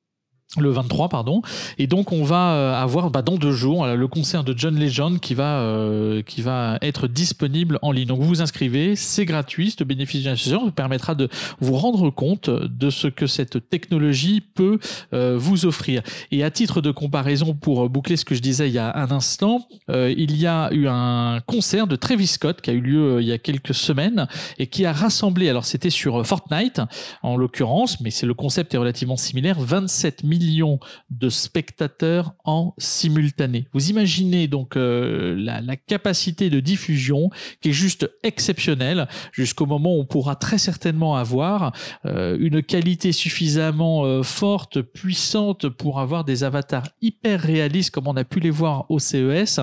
le 0.60 0.70
23 0.70 1.08
pardon. 1.08 1.42
Et 1.78 1.88
donc 1.88 2.12
on 2.12 2.24
va 2.24 2.52
euh, 2.52 2.74
avoir 2.74 3.10
bah, 3.10 3.22
dans 3.22 3.38
deux 3.38 3.52
jours 3.52 3.88
le 3.88 4.08
concert 4.08 4.44
de 4.44 4.54
John 4.58 4.78
Legend 4.78 5.20
qui 5.20 5.34
va 5.34 5.60
euh, 5.62 6.22
qui 6.24 6.42
va 6.42 6.78
être 6.82 7.08
disponible 7.08 7.80
en 7.82 7.92
ligne. 7.92 8.08
Donc 8.08 8.20
vous 8.20 8.28
vous 8.28 8.42
inscrivez 8.42 8.96
c'est 8.96 9.26
gratuit 9.26 9.72
ce 9.72 9.84
bénéfice 9.84 10.22
d'une 10.22 10.32
association 10.32 10.66
vous 10.66 10.72
permettra 10.72 11.16
de 11.16 11.30
vous 11.60 11.78
rendre 11.78 12.10
compte 12.10 12.50
de 12.50 12.90
ce 12.90 13.08
que 13.08 13.28
cette 13.28 13.70
technologie 13.70 14.42
peut 14.42 14.80
euh, 15.14 15.38
vous 15.38 15.66
offrir. 15.66 16.02
Et 16.32 16.44
à 16.44 16.52
titre 16.52 16.82
de 16.82 16.92
comparaison 16.92 17.54
pour 17.54 17.90
boucler 17.90 18.18
ce 18.18 18.26
que 18.26 18.36
je 18.36 18.42
disais 18.42 18.68
il 18.68 18.74
y 18.74 18.80
a 18.80 18.98
un 18.98 19.12
instant 19.12 19.68
il 19.90 20.38
y 20.38 20.48
a 20.48 20.70
eu 20.74 20.88
un 20.88 21.40
concert 21.46 21.88
de 21.88 21.96
Travis 21.96 22.28
Scott 22.28 22.62
qui 22.62 22.70
a 22.70 22.74
eu 22.74 22.82
lieu 22.82 23.22
il 23.22 23.28
y 23.28 23.32
a 23.32 23.38
quelques 23.38 23.74
semaines 23.74 24.28
et 24.58 24.68
qui 24.68 24.86
a 24.86 24.92
rassemblé 24.92 25.50
alors 25.50 25.66
c'était 25.66 25.90
sur 25.90 26.26
Fortnite 26.26 26.82
en 27.24 27.38
l'occurrence 27.38 28.00
mais 28.02 28.12
c'est 28.12 28.26
le 28.26 28.34
concept 28.34 28.74
est 28.74 28.78
relativement 28.78 29.18
similaire 29.18 29.60
27 29.60 30.24
000 30.28 30.41
de 31.10 31.30
spectateurs 31.30 32.34
en 32.44 32.74
simultané. 32.78 33.68
Vous 33.74 33.90
imaginez 33.90 34.48
donc 34.48 34.76
euh, 34.76 35.36
la, 35.38 35.62
capacité 35.76 36.50
de 36.50 36.60
diffusion 36.60 37.30
qui 37.62 37.70
est 37.70 37.74
juste 37.74 38.10
exceptionnelle 38.24 39.08
jusqu'au 39.32 39.66
moment 39.66 39.96
où 39.96 40.00
on 40.00 40.06
pourra 40.06 40.36
très 40.36 40.58
certainement 40.58 41.16
avoir 41.16 41.74
euh, 42.06 42.38
une 42.40 42.62
qualité 42.62 43.12
suffisamment 43.12 44.06
euh, 44.06 44.24
forte, 44.24 44.82
puissante 44.82 45.70
pour 45.70 46.00
avoir 46.00 46.24
des 46.24 46.44
avatars 46.44 46.88
hyper 47.02 47.42
réalistes 47.42 47.92
comme 47.92 48.08
on 48.08 48.16
a 48.16 48.24
pu 48.24 48.40
les 48.40 48.50
voir 48.50 48.86
au 48.90 49.00
CES 49.00 49.60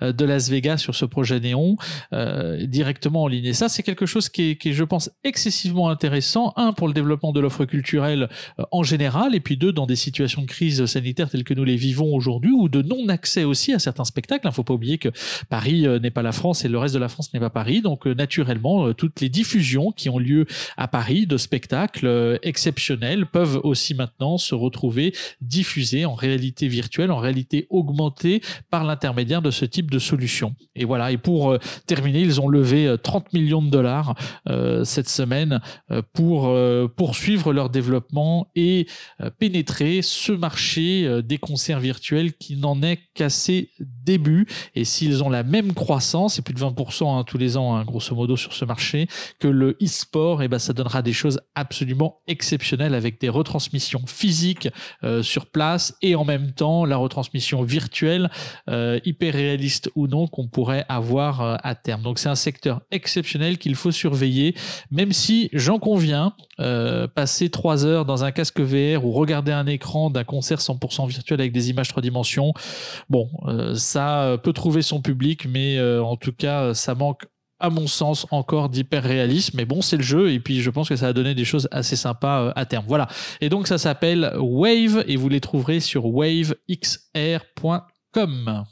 de 0.00 0.24
Las 0.24 0.50
Vegas 0.50 0.78
sur 0.78 0.94
ce 0.94 1.04
projet 1.04 1.40
Néon 1.40 1.76
euh, 2.12 2.66
directement 2.66 3.24
en 3.24 3.28
ligne. 3.28 3.46
Et 3.46 3.52
ça, 3.52 3.68
c'est 3.68 3.82
quelque 3.82 4.06
chose 4.06 4.28
qui 4.28 4.50
est, 4.50 4.72
je 4.72 4.84
pense, 4.84 5.10
excessivement 5.24 5.88
intéressant. 5.88 6.52
Un, 6.56 6.72
pour 6.72 6.88
le 6.88 6.94
développement 6.94 7.32
de 7.32 7.40
l'offre 7.40 7.64
culturelle 7.64 8.28
euh, 8.58 8.64
en 8.72 8.82
général, 8.82 9.34
et 9.34 9.40
puis 9.40 9.56
deux, 9.56 9.72
dans 9.72 9.86
des 9.86 9.96
situations 9.96 10.42
de 10.42 10.46
crise 10.46 10.84
sanitaire 10.86 11.30
telles 11.30 11.44
que 11.44 11.54
nous 11.54 11.64
les 11.64 11.76
vivons 11.76 12.14
aujourd'hui, 12.14 12.52
ou 12.52 12.68
de 12.68 12.82
non-accès 12.82 13.44
aussi 13.44 13.72
à 13.72 13.78
certains 13.78 14.04
spectacles. 14.04 14.42
Il 14.44 14.48
ne 14.48 14.54
faut 14.54 14.64
pas 14.64 14.74
oublier 14.74 14.98
que 14.98 15.08
Paris 15.48 15.86
n'est 16.00 16.10
pas 16.10 16.22
la 16.22 16.32
France 16.32 16.64
et 16.64 16.68
le 16.68 16.78
reste 16.78 16.94
de 16.94 17.00
la 17.00 17.08
France 17.08 17.32
n'est 17.32 17.40
pas 17.40 17.50
Paris. 17.50 17.82
Donc, 17.82 18.06
naturellement, 18.06 18.92
toutes 18.92 19.20
les 19.20 19.28
diffusions 19.28 19.92
qui 19.92 20.08
ont 20.08 20.18
lieu 20.18 20.46
à 20.76 20.88
Paris 20.88 21.26
de 21.26 21.36
spectacles 21.36 22.38
exceptionnels 22.42 23.26
peuvent 23.26 23.60
aussi 23.64 23.94
maintenant 23.94 24.38
se 24.38 24.54
retrouver 24.54 25.12
diffusées 25.40 26.04
en 26.04 26.14
réalité 26.14 26.68
virtuelle, 26.68 27.10
en 27.10 27.18
réalité 27.18 27.66
augmentée 27.70 28.40
par 28.70 28.84
l'intermédiaire 28.84 29.42
de 29.42 29.50
ce 29.56 29.64
type 29.64 29.90
de 29.90 29.98
solution. 29.98 30.54
Et 30.74 30.84
voilà, 30.84 31.10
et 31.10 31.18
pour 31.18 31.56
terminer, 31.86 32.20
ils 32.20 32.40
ont 32.40 32.48
levé 32.48 32.94
30 33.02 33.32
millions 33.32 33.62
de 33.62 33.70
dollars 33.70 34.14
cette 34.84 35.08
semaine 35.08 35.60
pour 36.12 36.54
poursuivre 36.96 37.52
leur 37.52 37.70
développement 37.70 38.48
et 38.54 38.86
pénétrer 39.38 40.00
ce 40.02 40.32
marché 40.32 41.22
des 41.22 41.38
concerts 41.38 41.80
virtuels 41.80 42.34
qui 42.34 42.56
n'en 42.56 42.82
est 42.82 42.98
qu'à 43.14 43.30
ses 43.30 43.70
débuts. 43.80 44.46
Et 44.74 44.84
s'ils 44.84 45.22
ont 45.24 45.30
la 45.30 45.42
même 45.42 45.72
croissance, 45.72 46.38
et 46.38 46.42
plus 46.42 46.54
de 46.54 46.60
20% 46.60 47.18
hein, 47.18 47.24
tous 47.24 47.38
les 47.38 47.56
ans, 47.56 47.76
hein, 47.76 47.84
grosso 47.84 48.14
modo, 48.14 48.36
sur 48.36 48.52
ce 48.52 48.64
marché, 48.64 49.08
que 49.38 49.48
le 49.48 49.76
e-sport, 49.82 50.42
eh 50.42 50.48
ben, 50.48 50.58
ça 50.58 50.72
donnera 50.72 51.02
des 51.02 51.12
choses 51.12 51.40
absolument 51.54 52.20
exceptionnelles 52.26 52.94
avec 52.94 53.20
des 53.20 53.28
retransmissions 53.28 54.02
physiques 54.06 54.68
euh, 55.04 55.22
sur 55.22 55.46
place 55.46 55.96
et 56.02 56.14
en 56.14 56.24
même 56.24 56.52
temps 56.52 56.84
la 56.84 56.96
retransmission 56.96 57.62
virtuelle, 57.62 58.30
euh, 58.68 59.00
hyper 59.04 59.35
réaliste 59.36 59.90
ou 59.94 60.08
non, 60.08 60.26
qu'on 60.26 60.48
pourrait 60.48 60.84
avoir 60.88 61.40
euh, 61.40 61.56
à 61.62 61.74
terme. 61.74 62.02
Donc 62.02 62.18
c'est 62.18 62.28
un 62.28 62.34
secteur 62.34 62.82
exceptionnel 62.90 63.58
qu'il 63.58 63.74
faut 63.74 63.92
surveiller, 63.92 64.54
même 64.90 65.12
si 65.12 65.48
j'en 65.52 65.78
conviens, 65.78 66.32
passer 67.14 67.50
trois 67.50 67.84
heures 67.84 68.06
dans 68.06 68.24
un 68.24 68.32
casque 68.32 68.60
VR 68.60 69.04
ou 69.04 69.12
regarder 69.12 69.52
un 69.52 69.66
écran 69.66 70.08
d'un 70.08 70.24
concert 70.24 70.58
100% 70.58 71.06
virtuel 71.06 71.40
avec 71.40 71.52
des 71.52 71.68
images 71.68 71.88
trois 71.88 72.02
dimensions, 72.02 72.54
bon, 73.10 73.28
ça 73.74 74.38
peut 74.42 74.54
trouver 74.54 74.80
son 74.80 75.02
public, 75.02 75.46
mais 75.46 75.78
en 76.00 76.16
tout 76.16 76.32
cas, 76.32 76.72
ça 76.72 76.94
manque 76.94 77.26
à 77.58 77.70
mon 77.70 77.86
sens, 77.86 78.26
encore 78.30 78.68
d'hyper 78.68 79.02
réalisme. 79.02 79.56
Mais 79.56 79.64
bon, 79.64 79.80
c'est 79.82 79.96
le 79.96 80.02
jeu, 80.02 80.32
et 80.32 80.40
puis 80.40 80.60
je 80.60 80.70
pense 80.70 80.88
que 80.88 80.96
ça 80.96 81.06
va 81.06 81.12
donner 81.12 81.34
des 81.34 81.44
choses 81.44 81.68
assez 81.70 81.96
sympas 81.96 82.42
euh, 82.42 82.52
à 82.56 82.66
terme. 82.66 82.84
Voilà. 82.86 83.08
Et 83.40 83.48
donc, 83.48 83.66
ça 83.66 83.78
s'appelle 83.78 84.32
Wave, 84.38 85.04
et 85.06 85.16
vous 85.16 85.28
les 85.28 85.40
trouverez 85.40 85.80
sur 85.80 86.06
wavexr.com. 86.06 88.64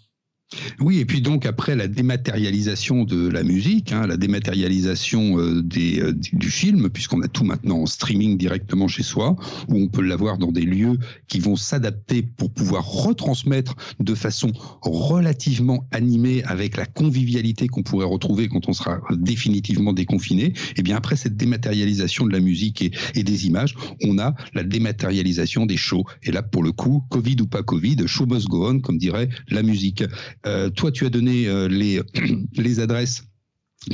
Oui, 0.80 0.98
et 0.98 1.04
puis 1.04 1.20
donc 1.20 1.46
après 1.46 1.76
la 1.76 1.88
dématérialisation 1.88 3.04
de 3.04 3.28
la 3.28 3.42
musique, 3.42 3.92
hein, 3.92 4.06
la 4.06 4.16
dématérialisation 4.16 5.38
euh, 5.38 5.62
euh, 5.76 6.12
du 6.32 6.50
film, 6.50 6.90
puisqu'on 6.90 7.22
a 7.22 7.28
tout 7.28 7.44
maintenant 7.44 7.78
en 7.78 7.86
streaming 7.86 8.36
directement 8.36 8.88
chez 8.88 9.02
soi, 9.02 9.36
où 9.68 9.76
on 9.76 9.88
peut 9.88 10.02
l'avoir 10.02 10.38
dans 10.38 10.52
des 10.52 10.62
lieux 10.62 10.98
qui 11.28 11.40
vont 11.40 11.56
s'adapter 11.56 12.22
pour 12.22 12.50
pouvoir 12.52 12.86
retransmettre 12.86 13.76
de 14.00 14.14
façon 14.14 14.52
relativement 14.82 15.86
animée 15.90 16.42
avec 16.44 16.76
la 16.76 16.86
convivialité 16.86 17.68
qu'on 17.68 17.82
pourrait 17.82 18.06
retrouver 18.06 18.48
quand 18.48 18.68
on 18.68 18.72
sera 18.72 19.00
définitivement 19.12 19.92
déconfiné. 19.92 20.46
Et 20.46 20.54
eh 20.78 20.82
bien 20.82 20.96
après 20.96 21.16
cette 21.16 21.36
dématérialisation 21.36 22.26
de 22.26 22.32
la 22.32 22.40
musique 22.40 22.82
et, 22.82 22.90
et 23.14 23.22
des 23.22 23.46
images, 23.46 23.74
on 24.02 24.18
a 24.18 24.34
la 24.54 24.62
dématérialisation 24.62 25.66
des 25.66 25.76
shows. 25.76 26.04
Et 26.22 26.32
là, 26.32 26.42
pour 26.42 26.62
le 26.62 26.72
coup, 26.72 27.04
Covid 27.10 27.36
ou 27.40 27.46
pas 27.46 27.62
Covid, 27.62 27.96
show 28.06 28.26
must 28.26 28.48
go 28.48 28.68
on, 28.68 28.80
comme 28.80 28.98
dirait 28.98 29.28
la 29.48 29.62
musique. 29.62 30.04
Euh, 30.46 30.70
toi, 30.70 30.90
tu 30.92 31.06
as 31.06 31.10
donné 31.10 31.46
euh, 31.46 31.68
les, 31.68 32.00
les 32.56 32.80
adresses 32.80 33.24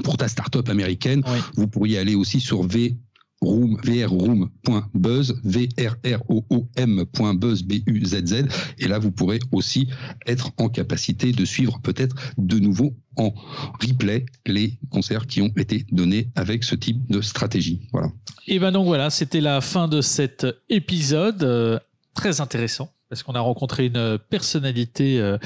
pour 0.04 0.16
ta 0.16 0.28
startup 0.28 0.68
américaine. 0.68 1.22
Vous 1.56 1.66
pourriez 1.66 1.98
aller 1.98 2.14
aussi 2.14 2.40
sur 2.40 2.62
v 2.62 2.96
vrroom.buzz, 3.42 5.40
v 5.44 5.68
r 5.78 5.96
r 6.04 6.22
o 6.28 6.44
o 6.50 6.68
m.buzz, 6.76 7.62
b 7.62 7.82
u 7.86 8.04
z 8.04 8.26
z 8.26 8.44
et 8.78 8.86
là 8.86 8.98
vous 8.98 9.10
pourrez 9.10 9.38
aussi 9.50 9.88
être 10.26 10.52
en 10.58 10.68
capacité 10.68 11.32
de 11.32 11.44
suivre 11.44 11.80
peut-être 11.82 12.14
de 12.36 12.58
nouveau 12.58 12.94
en 13.16 13.32
replay 13.80 14.26
les 14.46 14.78
concerts 14.90 15.26
qui 15.26 15.40
ont 15.40 15.52
été 15.56 15.86
donnés 15.90 16.30
avec 16.34 16.64
ce 16.64 16.74
type 16.74 17.10
de 17.10 17.22
stratégie. 17.22 17.88
Voilà. 17.92 18.12
Et 18.46 18.58
ben 18.58 18.72
donc 18.72 18.86
voilà, 18.86 19.08
c'était 19.08 19.40
la 19.40 19.60
fin 19.60 19.88
de 19.88 20.02
cet 20.02 20.46
épisode 20.68 21.42
euh, 21.42 21.78
très 22.14 22.40
intéressant 22.42 22.92
parce 23.10 23.24
qu'on 23.24 23.34
a 23.34 23.40
rencontré 23.40 23.86
une 23.86 24.18
personnalité 24.30 25.18
euh, 25.20 25.36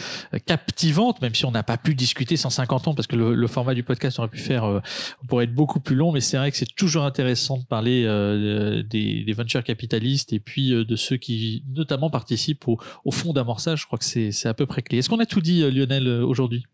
captivante, 0.44 1.22
même 1.22 1.35
si 1.35 1.46
on 1.46 1.50
n'a 1.50 1.62
pas 1.62 1.79
pu 1.79 1.94
discuter 1.94 2.37
150 2.37 2.88
ans, 2.88 2.94
parce 2.94 3.07
que 3.07 3.16
le, 3.16 3.46
format 3.46 3.72
du 3.72 3.83
podcast 3.83 4.18
aurait 4.18 4.29
pu 4.29 4.38
faire, 4.38 4.64
euh, 4.64 4.81
pourrait 5.29 5.44
être 5.44 5.55
beaucoup 5.55 5.81
plus 5.81 5.96
long, 5.96 6.12
mais 6.12 6.20
c'est 6.20 6.37
vrai 6.37 6.50
que 6.50 6.59
c'est 6.59 6.77
toujours 6.77 7.05
intéressant 7.05 7.57
de 7.57 7.64
parler 7.64 8.05
euh, 8.05 8.83
des, 8.83 9.24
des 9.24 9.33
venture 9.33 9.64
capitalistes 9.64 10.35
et 10.35 10.40
puis 10.40 10.70
de 10.72 10.96
ceux 10.96 11.16
qui 11.16 11.64
notamment 11.74 12.11
participent 12.11 12.68
au, 12.68 12.79
au 13.07 13.11
fond 13.11 13.33
d'amorçage. 13.33 13.81
Je 13.81 13.87
crois 13.87 13.98
que 13.98 14.05
c'est 14.05 14.46
à 14.46 14.55
peu 14.55 14.66
près 14.66 14.83
clé. 14.83 14.98
Est-ce 14.98 15.09
qu'on 15.09 15.20
a 15.20 15.27
tout 15.27 15.40
dit, 15.40 15.62
Lionel, 15.70 16.07
aujourd'hui? 16.07 16.66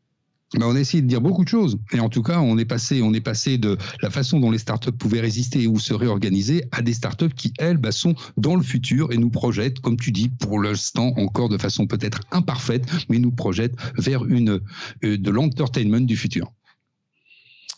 Bah, 0.58 0.66
on 0.68 0.74
a 0.74 0.80
essayé 0.80 1.02
de 1.02 1.06
dire 1.06 1.20
beaucoup 1.20 1.44
de 1.44 1.48
choses. 1.48 1.78
Et 1.92 2.00
en 2.00 2.08
tout 2.08 2.22
cas, 2.22 2.40
on 2.40 2.58
est 2.58 2.64
passé, 2.64 3.02
on 3.02 3.12
est 3.12 3.20
passé 3.20 3.56
de 3.56 3.76
la 4.02 4.10
façon 4.10 4.40
dont 4.40 4.50
les 4.50 4.58
startups 4.58 4.90
pouvaient 4.90 5.20
résister 5.20 5.66
ou 5.66 5.78
se 5.78 5.94
réorganiser 5.94 6.64
à 6.72 6.82
des 6.82 6.92
startups 6.92 7.34
qui, 7.34 7.52
elles, 7.58 7.76
bah, 7.76 7.92
sont 7.92 8.14
dans 8.36 8.56
le 8.56 8.62
futur 8.62 9.12
et 9.12 9.16
nous 9.16 9.30
projettent, 9.30 9.80
comme 9.80 9.96
tu 9.96 10.10
dis, 10.10 10.28
pour 10.28 10.60
l'instant 10.60 11.12
encore 11.16 11.48
de 11.48 11.58
façon 11.58 11.86
peut-être 11.86 12.20
imparfaite, 12.32 12.86
mais 13.08 13.18
nous 13.18 13.30
projettent 13.30 13.76
vers 13.96 14.24
une 14.24 14.60
euh, 15.04 15.16
de 15.16 15.30
l'entertainment 15.30 16.00
du 16.00 16.16
futur. 16.16 16.52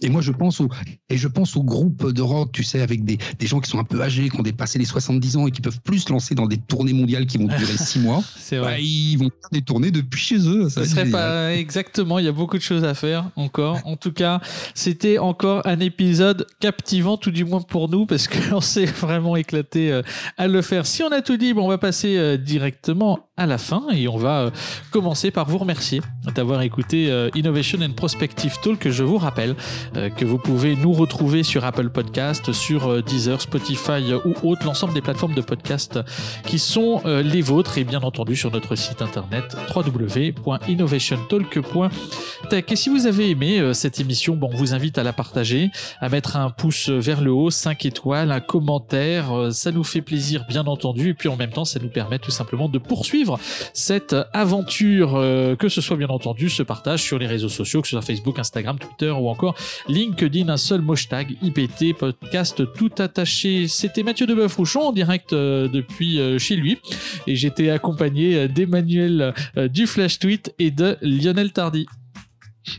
Et 0.03 0.11
moi, 0.11 0.21
je 0.21 0.33
pense 0.33 0.61
au, 0.61 0.69
et 1.09 1.17
je 1.17 1.29
pense 1.29 1.57
aux 1.57 1.63
groupes 1.63 2.11
de 2.11 2.23
rock, 2.23 2.51
tu 2.53 2.65
sais, 2.65 2.81
avec 2.81 3.05
des, 3.05 3.19
des, 3.39 3.47
gens 3.47 3.61
qui 3.61 3.71
sont 3.71 3.79
un 3.79 3.85
peu 3.85 4.01
âgés, 4.03 4.29
qui 4.29 4.39
ont 4.39 4.43
dépassé 4.43 4.79
les 4.79 4.85
70 4.85 5.37
ans 5.37 5.47
et 5.47 5.51
qui 5.51 5.61
peuvent 5.61 5.81
plus 5.81 6.01
se 6.01 6.13
lancer 6.13 6.35
dans 6.35 6.47
des 6.47 6.59
tournées 6.59 6.93
mondiales 6.93 7.27
qui 7.27 7.39
vont 7.39 7.47
durer 7.47 7.77
six 7.77 7.99
mois. 7.99 8.23
C'est 8.37 8.57
vrai. 8.57 8.73
Bah, 8.73 8.79
ils 8.81 9.17
vont 9.17 9.31
faire 9.31 9.51
des 9.53 9.63
tournées 9.63 9.91
depuis 9.91 10.21
chez 10.21 10.49
eux. 10.49 10.69
Ça, 10.69 10.85
serait 10.85 11.11
pas 11.11 11.55
exactement. 11.55 12.19
Il 12.19 12.25
y 12.25 12.29
a 12.29 12.33
beaucoup 12.33 12.59
de 12.59 12.63
choses 12.63 12.85
à 12.85 12.95
faire 12.95 13.31
encore. 13.37 13.79
En 13.85 13.97
tout 13.97 14.13
cas, 14.13 14.41
c'était 14.75 15.19
encore 15.19 15.67
un 15.67 15.81
épisode 15.81 16.47
captivant, 16.61 17.17
tout 17.17 17.31
du 17.31 17.45
moins 17.45 17.61
pour 17.61 17.89
nous, 17.89 18.07
parce 18.07 18.29
qu'on 18.29 18.61
s'est 18.61 18.87
vraiment 18.87 19.37
éclaté 19.37 19.93
euh, 19.93 20.03
à 20.37 20.49
le 20.49 20.63
faire. 20.63 20.87
Si 20.87 21.03
on 21.03 21.13
a 21.13 21.23
tout 21.23 21.37
dit, 21.37 21.53
bon, 21.53 21.67
on 21.67 21.69
va 21.69 21.79
passer 21.79 22.17
euh, 22.17 22.37
directement 22.37 23.29
à 23.43 23.47
la 23.47 23.59
fin 23.59 23.83
et 23.93 24.09
on 24.09 24.17
va 24.17 24.41
euh, 24.41 24.51
commencer 24.91 25.31
par 25.31 25.49
vous 25.49 25.59
remercier 25.59 26.01
d'avoir 26.35 26.63
écouté 26.63 27.11
Innovation 27.35 27.79
and 27.83 27.93
Prospective 27.93 28.57
Talk, 28.63 28.89
je 28.89 29.03
vous 29.03 29.19
rappelle 29.19 29.57
euh, 29.97 30.11
que 30.11 30.25
vous 30.25 30.39
pouvez 30.39 30.77
nous 30.77 30.93
retrouver 30.93 31.43
sur 31.43 31.65
Apple 31.65 31.91
Podcast, 31.91 32.53
sur 32.53 32.89
euh, 32.89 33.03
Deezer, 33.03 33.41
Spotify 33.41 34.15
ou 34.25 34.35
autres, 34.43 34.65
l'ensemble 34.65 34.95
des 34.95 35.01
plateformes 35.01 35.35
de 35.35 35.41
podcast 35.41 35.99
qui 36.47 36.59
sont 36.59 37.03
euh, 37.05 37.23
les 37.23 37.43
vôtres 37.43 37.79
et 37.79 37.85
bien 37.85 38.01
entendu 38.01 38.35
sur 38.37 38.51
notre 38.51 38.75
site 38.77 39.03
internet 39.03 39.57
www.innovationtalk.tech. 39.75 42.65
Et 42.69 42.77
si 42.77 42.89
vous 42.89 43.07
avez 43.07 43.31
aimé 43.31 43.73
cette 43.75 44.01
émission, 44.01 44.37
bon, 44.37 44.51
on 44.53 44.57
vous 44.57 44.75
invite 44.75 44.99
à 44.99 45.03
la 45.03 45.13
partager, 45.13 45.71
à 46.01 46.09
mettre 46.09 46.37
un 46.37 46.51
pouce 46.51 46.89
vers 46.89 47.21
le 47.21 47.33
haut, 47.33 47.51
5 47.51 47.85
étoiles, 47.87 48.33
un 48.33 48.41
commentaire, 48.41 49.53
ça 49.53 49.73
nous 49.73 49.85
fait 49.85 50.03
plaisir 50.03 50.45
bien 50.49 50.67
entendu 50.67 51.11
et 51.11 51.15
puis 51.15 51.29
en 51.29 51.37
même 51.37 51.51
temps 51.51 51.65
ça 51.65 51.81
nous 51.81 51.89
permet 51.89 52.19
tout 52.19 52.31
simplement 52.31 52.69
de 52.69 52.79
poursuivre 52.79 53.32
cette 53.73 54.15
aventure, 54.33 55.13
que 55.59 55.69
ce 55.69 55.81
soit 55.81 55.97
bien 55.97 56.09
entendu 56.09 56.51
ce 56.51 56.63
partage 56.63 57.03
sur 57.03 57.19
les 57.19 57.27
réseaux 57.27 57.49
sociaux, 57.49 57.83
que 57.83 57.89
ce 57.89 57.93
soit 57.93 58.03
Facebook, 58.03 58.39
Instagram, 58.39 58.79
Twitter 58.79 59.11
ou 59.11 59.29
encore 59.29 59.55
LinkedIn, 59.89 60.49
un 60.49 60.57
seul 60.57 60.83
hashtag, 60.91 61.37
IPT, 61.43 61.97
podcast 61.97 62.63
tout 62.75 62.91
attaché. 62.99 63.69
C'était 63.69 64.03
Mathieu 64.03 64.27
de 64.27 64.35
en 64.81 64.93
direct 64.93 65.33
euh, 65.33 65.69
depuis 65.69 66.21
euh, 66.21 66.39
chez 66.39 66.57
lui. 66.57 66.79
Et 67.27 67.37
j'étais 67.37 67.71
accompagné 67.71 68.37
euh, 68.37 68.49
d'Emmanuel 68.49 69.35
du 69.57 69.87
Flash 69.87 70.19
Tweet 70.19 70.55
et 70.59 70.71
de 70.71 70.97
Lionel 71.03 71.53
Tardy. 71.53 71.87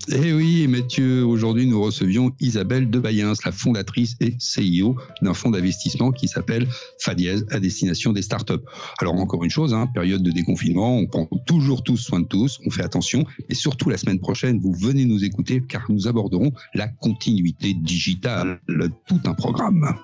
Eh 0.10 0.32
oui, 0.32 0.68
Mathieu, 0.68 1.26
aujourd'hui 1.26 1.66
nous 1.66 1.82
recevions 1.82 2.32
Isabelle 2.40 2.90
de 2.90 3.00
Bayens, 3.00 3.34
la 3.46 3.52
fondatrice 3.52 4.16
et 4.22 4.38
CEO 4.38 4.96
d'un 5.22 5.34
fonds 5.34 5.50
d'investissement 5.50 6.12
qui 6.12 6.28
s'appelle 6.28 6.68
Fadiez 7.00 7.44
à 7.52 7.60
destination 7.60 8.14
des 8.14 8.22
startups. 8.22 8.64
Alors 9.00 9.16
encore 9.16 9.44
une 9.44 9.50
chose, 9.50 9.74
hein, 9.74 9.88
période 9.94 10.24
de 10.24 10.32
déconfinement, 10.32 10.98
on 10.98 11.08
prend 11.08 11.28
toujours 11.46 11.84
tous 11.84 11.98
soin 11.98 12.22
de 12.22 12.28
tous, 12.28 12.60
on 12.66 12.70
fait 12.70 12.84
attention, 12.84 13.26
et 13.50 13.56
surtout 13.56 13.90
la 13.90 13.98
semaine 13.98 14.20
prochaine, 14.20 14.60
vous 14.60 14.74
venez 14.74 15.06
nous 15.06 15.26
écouter 15.26 15.62
car 15.68 15.86
nous 15.90 16.08
aborderons 16.08 16.52
la 16.74 16.88
continuité 16.88 17.74
digitale, 17.74 18.62
tout 19.08 19.20
un 19.26 19.34
programme. 19.34 19.96